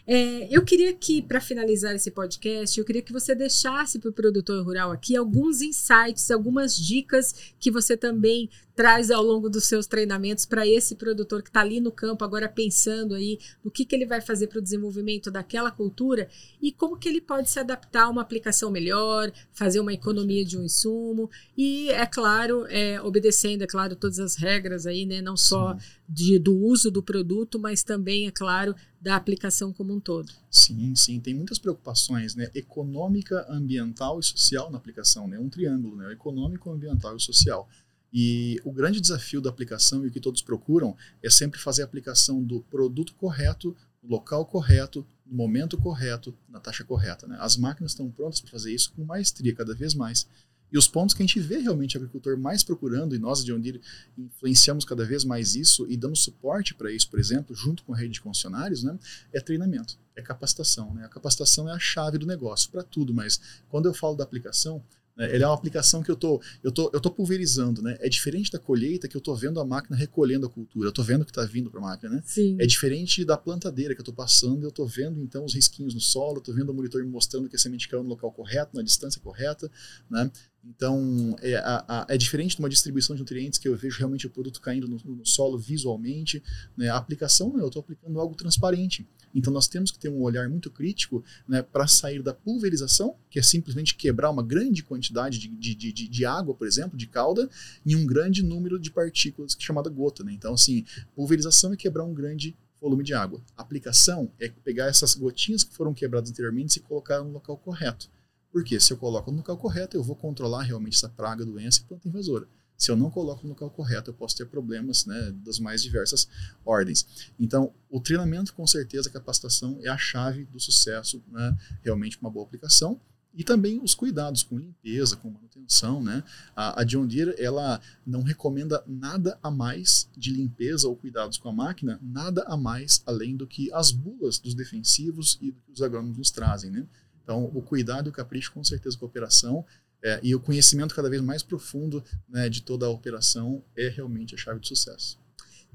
É, 0.08 0.48
eu 0.56 0.64
queria 0.64 0.94
que, 0.94 1.22
para 1.22 1.42
finalizar 1.42 1.96
esse 1.96 2.12
podcast, 2.12 2.80
eu 2.80 2.86
queria 2.86 3.02
que 3.02 3.12
você 3.12 3.34
deixasse 3.34 3.98
para 3.98 4.10
o 4.10 4.14
produtor 4.14 4.64
rural 4.64 4.92
aqui 4.92 5.16
alguns 5.16 5.62
insights, 5.62 6.30
algumas 6.30 6.76
dicas 6.76 7.34
que 7.60 7.72
você 7.72 7.98
também 7.98 8.50
traz 8.75 9.10
ao 9.10 9.24
longo 9.24 9.50
dos 9.50 9.63
seus 9.63 9.88
treinamentos 9.88 10.46
para 10.46 10.67
esse 10.67 10.96
produtor 10.96 11.41
que 11.41 11.50
está 11.50 11.62
ali 11.62 11.79
no 11.79 11.91
campo 11.91 12.24
agora 12.25 12.50
pensando 12.50 13.15
aí 13.15 13.39
no 13.63 13.72
que, 13.72 13.86
que 13.86 13.96
ele 13.96 14.05
vai 14.05 14.20
fazer 14.20 14.48
para 14.48 14.60
o 14.60 14.62
desenvolvimento 14.62 15.32
daquela 15.32 15.72
cultura 15.72 16.27
e 16.62 16.72
como 16.72 16.98
que 16.98 17.08
ele 17.08 17.22
pode 17.22 17.50
se 17.50 17.60
adaptar 17.60 18.03
a 18.03 18.10
uma 18.10 18.22
aplicação 18.22 18.70
melhor, 18.70 19.32
fazer 19.53 19.79
uma 19.79 19.94
economia 19.94 20.44
de 20.44 20.58
um 20.58 20.63
insumo 20.63 21.29
e, 21.58 21.89
é 21.89 22.05
claro, 22.05 22.65
é, 22.67 23.01
obedecendo, 23.01 23.63
é 23.63 23.67
claro, 23.67 23.96
todas 23.96 24.20
as 24.20 24.36
regras 24.36 24.86
aí, 24.86 25.05
né, 25.05 25.22
não 25.22 25.38
só 25.38 25.77
de, 26.08 26.38
do 26.38 26.55
uso 26.55 26.91
do 26.91 27.01
produto, 27.01 27.58
mas 27.58 27.84
também, 27.84 28.27
é 28.27 28.32
claro, 28.32 28.75
da 29.00 29.15
aplicação 29.15 29.72
como 29.72 29.94
um 29.94 30.00
todo. 30.00 30.32
Sim, 30.50 30.96
sim, 30.96 31.20
tem 31.20 31.34
muitas 31.34 31.60
preocupações, 31.60 32.36
né, 32.36 32.50
econômica, 32.53 33.46
ambiental 33.50 34.20
e 34.20 34.24
social 34.24 34.72
na 34.72 34.77
aplicação, 34.77 35.27
né, 35.27 35.39
um 35.39 35.50
triângulo, 35.50 35.96
né, 35.96 36.12
econômico, 36.12 36.72
ambiental 36.72 37.15
e 37.15 37.22
social. 37.22 37.70
E 38.17 38.62
o 38.63 38.72
grande 38.72 39.01
desafio 39.01 39.41
da 39.41 39.50
aplicação 39.50 40.05
e 40.05 40.07
o 40.07 40.12
que 40.12 40.22
todos 40.22 40.41
procuram 40.41 40.95
é 41.22 41.29
sempre 41.29 41.60
fazer 41.60 41.81
a 41.81 41.86
aplicação 41.86 42.41
do 42.41 42.62
produto 42.62 43.13
correto, 43.15 43.75
no 44.01 44.10
local 44.10 44.45
correto, 44.45 45.05
no 45.25 45.36
momento 45.36 45.77
correto, 45.77 46.34
na 46.47 46.62
taxa 46.62 46.86
correta. 46.86 47.28
Né? 47.28 47.36
As 47.41 47.58
máquinas 47.58 47.91
estão 47.91 48.10
prontas 48.10 48.39
para 48.39 48.49
fazer 48.49 48.73
isso 48.73 48.93
com 48.93 49.04
maestria 49.04 49.54
cada 49.54 49.75
vez 49.75 49.93
mais. 49.93 50.25
E 50.71 50.78
os 50.78 50.88
pontos 50.88 51.13
que 51.13 51.21
a 51.21 51.25
gente 51.25 51.41
vê 51.41 51.58
realmente 51.58 51.97
o 51.97 51.99
agricultor 51.99 52.38
mais 52.38 52.63
procurando, 52.63 53.13
e 53.15 53.19
nós 53.19 53.43
de 53.43 53.51
onde 53.51 53.82
influenciamos 54.17 54.86
cada 54.86 55.04
vez 55.04 55.25
mais 55.25 55.54
isso 55.54 55.86
e 55.89 55.97
damos 55.97 56.23
suporte 56.23 56.73
para 56.73 56.93
isso, 56.93 57.10
por 57.10 57.19
exemplo, 57.19 57.54
junto 57.54 57.84
com 57.84 57.93
a 57.93 57.97
rede 57.97 58.13
de 58.13 58.21
funcionários, 58.21 58.82
né, 58.82 58.97
é 59.34 59.41
treinamento, 59.41 59.99
é 60.15 60.21
capacitação. 60.21 60.93
Né? 60.93 61.04
A 61.04 61.10
capacitação 61.10 61.67
é 61.67 61.73
a 61.73 61.80
chave 61.80 62.17
do 62.17 62.25
negócio 62.25 62.71
para 62.71 62.82
tudo, 62.82 63.13
mas 63.13 63.41
quando 63.67 63.88
eu 63.88 63.93
falo 63.93 64.15
da 64.15 64.23
aplicação, 64.23 64.82
né? 65.15 65.34
Ele 65.34 65.43
é 65.43 65.47
uma 65.47 65.54
aplicação 65.54 66.04
que 66.04 66.12
eu 66.12 66.15
tô, 66.15 66.41
eu 66.63 66.71
tô, 66.71 66.91
eu 66.93 66.99
tô 66.99 67.10
pulverizando, 67.10 67.82
né? 67.82 67.97
É 67.99 68.10
diferente 68.10 68.51
da 68.51 68.60
colheita 68.60 69.08
que 69.08 69.15
eu 69.15 69.21
tô 69.21 69.34
vendo 69.36 69.60
a 69.60 69.65
máquina 69.65 69.95
recolhendo 69.95 70.45
a 70.45 70.49
cultura, 70.49 70.89
eu 70.89 70.93
tô 70.93 71.04
vendo 71.04 71.21
o 71.21 71.25
que 71.25 71.32
está 71.32 71.43
vindo 71.43 71.69
para 71.69 71.80
a 71.80 71.84
máquina, 71.84 72.15
né? 72.15 72.23
Sim. 72.25 72.58
É 72.60 72.65
diferente 72.65 73.23
da 73.23 73.38
plantadeira 73.38 73.95
que 73.95 74.01
eu 74.01 74.06
tô 74.06 74.13
passando, 74.13 74.63
eu 74.63 74.71
tô 74.71 74.86
vendo 74.86 75.21
então 75.21 75.45
os 75.45 75.54
risquinhos 75.54 75.93
no 75.93 76.01
solo, 76.01 76.41
tô 76.41 76.54
vendo 76.54 76.69
o 76.69 76.73
monitor 76.73 77.04
me 77.04 77.10
mostrando 77.10 77.49
que 77.49 77.56
a 77.56 77.60
semente 77.60 77.88
caiu 77.88 78.04
no 78.04 78.10
local 78.10 78.32
correto, 78.32 78.75
na 78.75 78.84
distância 78.84 79.21
correta, 79.21 79.71
né? 80.10 80.30
Então, 80.67 81.36
é, 81.41 81.56
a, 81.58 81.86
a, 81.88 82.06
é, 82.10 82.17
diferente 82.17 82.56
de 82.56 82.60
uma 82.60 82.69
distribuição 82.69 83.15
de 83.15 83.21
nutrientes 83.21 83.60
que 83.60 83.67
eu 83.67 83.75
vejo 83.75 83.99
realmente 83.99 84.25
o 84.25 84.30
produto 84.32 84.60
caindo 84.60 84.88
no, 84.88 84.97
no 84.97 85.25
solo 85.25 85.60
visualmente. 85.60 86.41
Né? 86.75 86.89
A 86.89 86.97
aplicação, 86.97 87.56
eu 87.60 87.67
estou 87.67 87.82
aplicando 87.82 88.19
algo 88.19 88.34
transparente. 88.34 89.08
Então, 89.36 89.52
nós 89.52 89.67
temos 89.67 89.91
que 89.91 90.00
ter 90.00 90.10
um 90.10 90.21
olhar 90.21 90.50
muito 90.50 90.71
crítico 90.71 91.24
né, 91.48 91.62
para 91.62 91.86
sair 91.88 92.24
da 92.24 92.34
pulverização, 92.34 93.15
que 93.30 93.38
é 93.38 93.43
simplesmente 93.43 93.93
quebrar 93.93 94.32
uma 94.32 94.41
grande 94.41 94.82
quantidade 94.82 95.38
de, 95.38 95.50
de, 95.50 95.76
de, 95.76 96.08
de, 96.08 96.26
água, 96.26 96.56
por 96.56 96.65
exemplo, 96.65 96.98
de 96.98 97.06
calda, 97.06 97.50
em 97.86 97.95
um 97.95 98.06
grande 98.06 98.41
número 98.41 98.80
de 98.80 98.89
partículas, 98.89 99.56
chamada 99.60 99.89
gota. 99.89 100.24
Né? 100.24 100.32
Então, 100.32 100.54
assim, 100.54 100.86
pulverização 101.13 101.74
é 101.74 101.76
quebrar 101.76 102.06
um 102.06 102.13
grande 102.13 102.56
volume 102.80 103.04
de 103.04 103.13
água. 103.13 103.41
aplicação 103.58 104.32
é 104.39 104.48
pegar 104.48 104.86
essas 104.86 105.15
gotinhas 105.15 105.63
que 105.63 105.74
foram 105.74 105.93
quebradas 105.93 106.30
anteriormente 106.30 106.78
e 106.78 106.82
colocar 106.82 107.24
no 107.24 107.32
local 107.32 107.58
correto. 107.58 108.10
Porque 108.52 108.80
se 108.80 108.93
eu 108.93 108.98
coloco 108.98 109.32
no 109.32 109.38
local 109.38 109.58
correto, 109.58 109.98
eu 109.98 110.04
vou 110.04 110.15
controlar 110.15 110.62
realmente 110.62 110.95
essa 110.95 111.10
praga, 111.10 111.45
doença 111.45 111.82
e 111.82 111.84
planta 111.84 112.08
invasora. 112.08 112.48
Se 112.78 112.92
eu 112.92 112.96
não 112.96 113.10
coloco 113.10 113.44
no 113.44 113.50
local 113.50 113.70
correto, 113.70 114.10
eu 114.10 114.14
posso 114.14 114.36
ter 114.36 114.46
problemas 114.46 115.06
né, 115.06 115.34
das 115.44 115.60
mais 115.60 115.82
diversas 115.82 116.28
ordens. 116.64 117.34
Então, 117.40 117.74
o 117.90 118.00
treinamento, 118.00 118.54
com 118.54 118.68
certeza, 118.68 119.10
a 119.10 119.12
capacitação 119.12 119.80
é 119.82 119.90
a 119.90 119.98
chave 119.98 120.46
do 120.46 120.60
sucesso, 120.60 121.24
né, 121.32 121.58
realmente, 121.84 122.18
uma 122.22 122.30
boa 122.30 122.46
aplicação. 122.46 123.00
E 123.38 123.44
também 123.44 123.82
os 123.84 123.94
cuidados 123.94 124.44
com 124.44 124.58
limpeza, 124.58 125.18
com 125.18 125.30
manutenção. 125.30 126.02
Né? 126.02 126.24
A, 126.56 126.82
a 126.82 126.84
John 126.86 127.06
Deere 127.06 127.36
ela 127.38 127.82
não 128.06 128.24
recomenda 128.24 128.82
nada 128.88 129.38
a 129.44 129.52
mais 129.52 130.10
de 130.16 130.32
limpeza 130.32 130.88
ou 130.88 130.96
cuidados 130.96 131.38
com 131.38 131.50
a 131.50 131.54
máquina, 131.54 132.00
nada 132.02 132.44
a 132.48 132.56
mais 132.56 133.04
além 133.06 133.36
do 133.36 133.46
que 133.46 133.72
as 133.74 133.92
bulas 133.92 134.40
dos 134.40 134.56
defensivos 134.56 135.38
e 135.42 135.52
do 135.52 135.60
que 135.60 135.72
os 135.74 135.82
agrônomos 135.82 136.18
nos 136.18 136.32
trazem. 136.32 136.72
Né? 136.72 136.88
Então, 137.22 137.44
o 137.54 137.62
cuidado 137.62 138.08
e 138.08 138.10
o 138.10 138.14
capricho, 138.14 138.54
com 138.54 138.64
certeza, 138.64 138.98
com 138.98 139.04
a 139.04 139.10
operação 139.10 139.66
é, 140.03 140.19
e 140.21 140.36
o 140.36 140.39
conhecimento 140.39 140.95
cada 140.95 141.10
vez 141.10 141.21
mais 141.21 141.41
profundo 141.41 142.03
né, 142.29 142.49
de 142.49 142.62
toda 142.62 142.86
a 142.86 142.89
operação 142.89 143.63
é 143.75 143.89
realmente 143.89 144.36
a 144.36 144.38
chave 144.38 144.60
de 144.60 144.67
sucesso. 144.67 145.19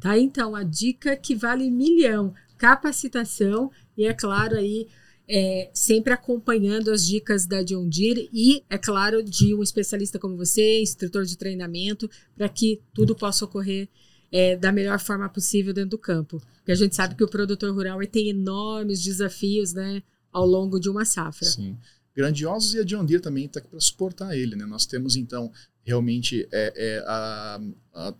Tá, 0.00 0.18
então, 0.18 0.54
a 0.54 0.62
dica 0.62 1.16
que 1.16 1.34
vale 1.34 1.70
milhão: 1.70 2.34
capacitação 2.56 3.70
e, 3.96 4.04
é 4.04 4.14
claro, 4.14 4.56
aí. 4.56 4.88
É, 5.32 5.70
sempre 5.72 6.12
acompanhando 6.12 6.90
as 6.90 7.06
dicas 7.06 7.46
da 7.46 7.62
John 7.62 7.88
Deere 7.88 8.28
e, 8.32 8.64
é 8.68 8.76
claro, 8.76 9.22
de 9.22 9.54
um 9.54 9.62
especialista 9.62 10.18
como 10.18 10.36
você, 10.36 10.82
instrutor 10.82 11.24
de 11.24 11.38
treinamento, 11.38 12.10
para 12.34 12.48
que 12.48 12.82
tudo 12.92 13.14
possa 13.14 13.44
ocorrer 13.44 13.88
é, 14.32 14.56
da 14.56 14.72
melhor 14.72 14.98
forma 14.98 15.28
possível 15.28 15.72
dentro 15.72 15.90
do 15.90 15.98
campo. 15.98 16.42
Porque 16.56 16.72
a 16.72 16.74
gente 16.74 16.96
sabe 16.96 17.14
que 17.14 17.22
o 17.22 17.28
produtor 17.28 17.72
rural 17.72 18.04
tem 18.08 18.30
enormes 18.30 19.00
desafios, 19.00 19.72
né? 19.72 20.02
ao 20.32 20.46
longo 20.46 20.78
de 20.78 20.88
uma 20.88 21.04
safra. 21.04 21.48
Sim. 21.48 21.76
Grandiosos 22.16 22.74
e 22.74 22.80
a 22.80 22.84
John 22.84 23.04
Deere 23.04 23.22
também 23.22 23.46
está 23.46 23.60
aqui 23.60 23.68
para 23.68 23.80
suportar 23.80 24.36
ele. 24.36 24.56
Né? 24.56 24.66
Nós 24.66 24.86
temos, 24.86 25.16
então, 25.16 25.52
realmente, 25.84 26.46
é, 26.52 26.72
é 26.76 27.04
a, 27.06 27.60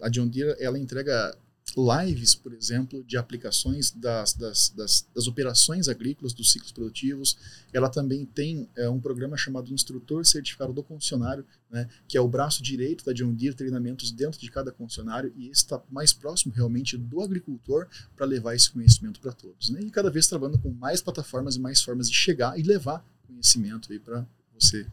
a, 0.00 0.08
John 0.08 0.28
Deere 0.28 0.56
ela 0.60 0.78
entrega 0.78 1.36
lives, 1.76 2.34
por 2.34 2.52
exemplo, 2.52 3.04
de 3.04 3.16
aplicações 3.16 3.90
das, 3.90 4.32
das, 4.34 4.70
das, 4.70 5.06
das, 5.14 5.26
operações 5.26 5.88
agrícolas, 5.88 6.32
dos 6.32 6.50
ciclos 6.50 6.72
produtivos. 6.72 7.36
Ela 7.72 7.88
também 7.88 8.24
tem 8.24 8.68
é, 8.76 8.88
um 8.88 9.00
programa 9.00 9.36
chamado 9.36 9.72
Instrutor 9.72 10.24
Certificado 10.26 10.72
do 10.72 10.82
Concessionário, 10.82 11.44
né, 11.70 11.88
que 12.08 12.16
é 12.16 12.20
o 12.20 12.28
braço 12.28 12.62
direito 12.62 13.04
da 13.04 13.12
John 13.12 13.32
Deere, 13.32 13.54
treinamentos 13.54 14.10
dentro 14.10 14.40
de 14.40 14.50
cada 14.50 14.72
concessionário, 14.72 15.32
e 15.36 15.48
está 15.48 15.80
mais 15.90 16.12
próximo 16.12 16.52
realmente 16.52 16.96
do 16.96 17.20
agricultor 17.22 17.86
para 18.16 18.26
levar 18.26 18.54
esse 18.54 18.70
conhecimento 18.70 19.20
para 19.20 19.32
todos. 19.32 19.70
Né, 19.70 19.80
e 19.82 19.90
cada 19.90 20.10
vez 20.10 20.26
trabalhando 20.26 20.58
com 20.58 20.70
mais 20.70 21.00
plataformas 21.00 21.56
e 21.56 21.60
mais 21.60 21.80
formas 21.80 22.10
de 22.10 22.16
chegar 22.16 22.58
e 22.58 22.62
levar 22.62 23.04
conhecimento 23.30 23.88
para 24.00 24.26
você, 24.58 24.86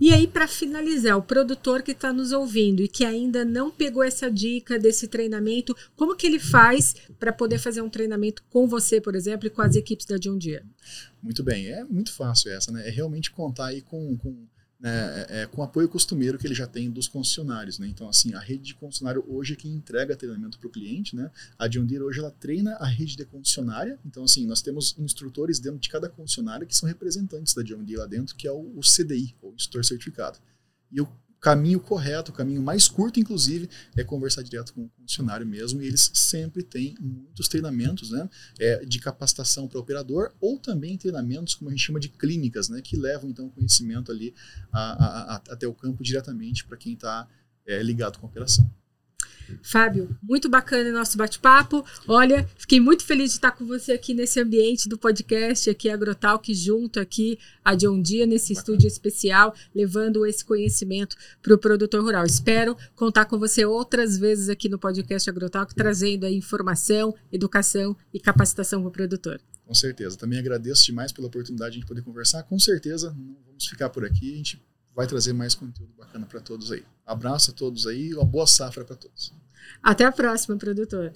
e 0.00 0.12
aí, 0.12 0.26
para 0.26 0.46
finalizar, 0.46 1.16
o 1.16 1.22
produtor 1.22 1.82
que 1.82 1.92
está 1.92 2.12
nos 2.12 2.32
ouvindo 2.32 2.82
e 2.82 2.88
que 2.88 3.04
ainda 3.04 3.44
não 3.44 3.70
pegou 3.70 4.02
essa 4.02 4.30
dica 4.30 4.78
desse 4.78 5.08
treinamento, 5.08 5.74
como 5.94 6.14
que 6.14 6.26
ele 6.26 6.38
faz 6.38 6.94
para 7.18 7.32
poder 7.32 7.58
fazer 7.58 7.80
um 7.80 7.88
treinamento 7.88 8.42
com 8.50 8.66
você, 8.66 9.00
por 9.00 9.14
exemplo, 9.14 9.46
e 9.46 9.50
com 9.50 9.62
as 9.62 9.74
equipes 9.74 10.04
da 10.04 10.18
John 10.18 10.36
Deere? 10.36 10.66
Muito 11.22 11.42
bem, 11.42 11.68
é 11.68 11.82
muito 11.84 12.12
fácil 12.12 12.52
essa, 12.52 12.70
né? 12.70 12.86
É 12.86 12.90
realmente 12.90 13.30
contar 13.30 13.66
aí 13.66 13.80
com, 13.80 14.16
com 14.18 14.46
né, 14.78 14.90
é, 14.90 15.42
é, 15.42 15.46
com 15.46 15.62
apoio 15.62 15.88
costumeiro 15.88 16.38
que 16.38 16.46
ele 16.46 16.54
já 16.54 16.66
tem 16.66 16.90
dos 16.90 17.08
concessionários. 17.08 17.78
Né? 17.78 17.88
Então, 17.88 18.08
assim, 18.08 18.34
a 18.34 18.38
rede 18.38 18.64
de 18.64 18.74
concessionário 18.74 19.24
hoje 19.26 19.54
é 19.54 19.56
quem 19.56 19.72
entrega 19.72 20.16
treinamento 20.16 20.58
para 20.58 20.68
o 20.68 20.70
cliente. 20.70 21.16
Né? 21.16 21.30
A 21.58 21.66
John 21.66 21.84
Deere 21.84 22.04
hoje 22.04 22.20
ela 22.20 22.30
treina 22.30 22.74
a 22.76 22.86
rede 22.86 23.16
de 23.16 23.24
concessionária. 23.24 23.98
Então, 24.04 24.24
assim, 24.24 24.46
nós 24.46 24.62
temos 24.62 24.94
instrutores 24.98 25.58
dentro 25.58 25.78
de 25.78 25.88
cada 25.88 26.08
concessionária 26.08 26.66
que 26.66 26.76
são 26.76 26.88
representantes 26.88 27.54
da 27.54 27.62
John 27.62 27.82
Deere 27.82 28.00
lá 28.00 28.06
dentro, 28.06 28.36
que 28.36 28.46
é 28.46 28.52
o, 28.52 28.72
o 28.76 28.80
CDI, 28.80 29.34
ou 29.40 29.54
instrutor 29.54 29.84
certificado. 29.84 30.38
E 30.92 31.00
o 31.00 31.08
caminho 31.46 31.78
correto, 31.78 32.32
o 32.32 32.34
caminho 32.34 32.60
mais 32.60 32.88
curto, 32.88 33.20
inclusive, 33.20 33.70
é 33.96 34.02
conversar 34.02 34.42
direto 34.42 34.74
com 34.74 34.86
o 34.86 34.90
funcionário 34.98 35.46
mesmo. 35.46 35.80
E 35.80 35.86
eles 35.86 36.10
sempre 36.12 36.60
têm 36.60 36.96
muitos 37.00 37.46
treinamentos 37.46 38.10
né, 38.10 38.28
é, 38.58 38.84
de 38.84 38.98
capacitação 38.98 39.68
para 39.68 39.78
operador 39.78 40.32
ou 40.40 40.58
também 40.58 40.98
treinamentos, 40.98 41.54
como 41.54 41.70
a 41.70 41.72
gente 41.72 41.84
chama 41.84 42.00
de 42.00 42.08
clínicas, 42.08 42.68
né, 42.68 42.80
que 42.82 42.96
levam 42.96 43.30
então 43.30 43.48
conhecimento 43.48 44.10
ali 44.10 44.34
a, 44.72 44.80
a, 44.80 45.34
a, 45.34 45.42
até 45.50 45.68
o 45.68 45.72
campo 45.72 46.02
diretamente 46.02 46.64
para 46.64 46.76
quem 46.76 46.94
está 46.94 47.28
é, 47.64 47.80
ligado 47.80 48.18
com 48.18 48.26
a 48.26 48.28
operação. 48.28 48.68
Fábio, 49.62 50.16
muito 50.22 50.48
bacana 50.48 50.90
o 50.90 50.92
nosso 50.92 51.16
bate-papo. 51.16 51.84
Olha, 52.06 52.48
fiquei 52.56 52.80
muito 52.80 53.04
feliz 53.04 53.30
de 53.30 53.36
estar 53.36 53.52
com 53.52 53.66
você 53.66 53.92
aqui 53.92 54.14
nesse 54.14 54.40
ambiente 54.40 54.88
do 54.88 54.98
podcast, 54.98 55.68
aqui 55.68 55.88
Agrotalk, 55.88 56.52
junto 56.54 57.00
aqui 57.00 57.38
a 57.64 57.74
John 57.74 58.00
Dia, 58.00 58.26
nesse 58.26 58.52
bacana. 58.52 58.58
estúdio 58.58 58.88
especial, 58.88 59.54
levando 59.74 60.26
esse 60.26 60.44
conhecimento 60.44 61.16
para 61.42 61.54
o 61.54 61.58
produtor 61.58 62.02
rural. 62.02 62.24
Espero 62.24 62.76
contar 62.94 63.26
com 63.26 63.38
você 63.38 63.64
outras 63.64 64.18
vezes 64.18 64.48
aqui 64.48 64.68
no 64.68 64.78
podcast 64.78 65.28
Agrotalk, 65.28 65.74
trazendo 65.74 66.26
aí 66.26 66.34
informação, 66.34 67.14
educação 67.32 67.96
e 68.12 68.20
capacitação 68.20 68.80
para 68.80 68.88
o 68.88 68.92
produtor. 68.92 69.40
Com 69.66 69.74
certeza. 69.74 70.16
Também 70.16 70.38
agradeço 70.38 70.84
demais 70.86 71.10
pela 71.10 71.26
oportunidade 71.26 71.78
de 71.78 71.84
poder 71.84 72.02
conversar. 72.02 72.44
Com 72.44 72.58
certeza, 72.58 73.10
não 73.10 73.36
vamos 73.46 73.66
ficar 73.66 73.90
por 73.90 74.04
aqui. 74.04 74.32
A 74.32 74.36
gente 74.36 74.62
vai 74.96 75.06
trazer 75.06 75.34
mais 75.34 75.54
conteúdo 75.54 75.92
bacana 75.96 76.24
para 76.24 76.40
todos 76.40 76.72
aí. 76.72 76.82
Abraço 77.04 77.50
a 77.50 77.54
todos 77.54 77.86
aí, 77.86 78.14
uma 78.14 78.24
boa 78.24 78.46
safra 78.46 78.82
para 78.82 78.96
todos. 78.96 79.32
Até 79.82 80.06
a 80.06 80.10
próxima, 80.10 80.56
produtor. 80.56 81.12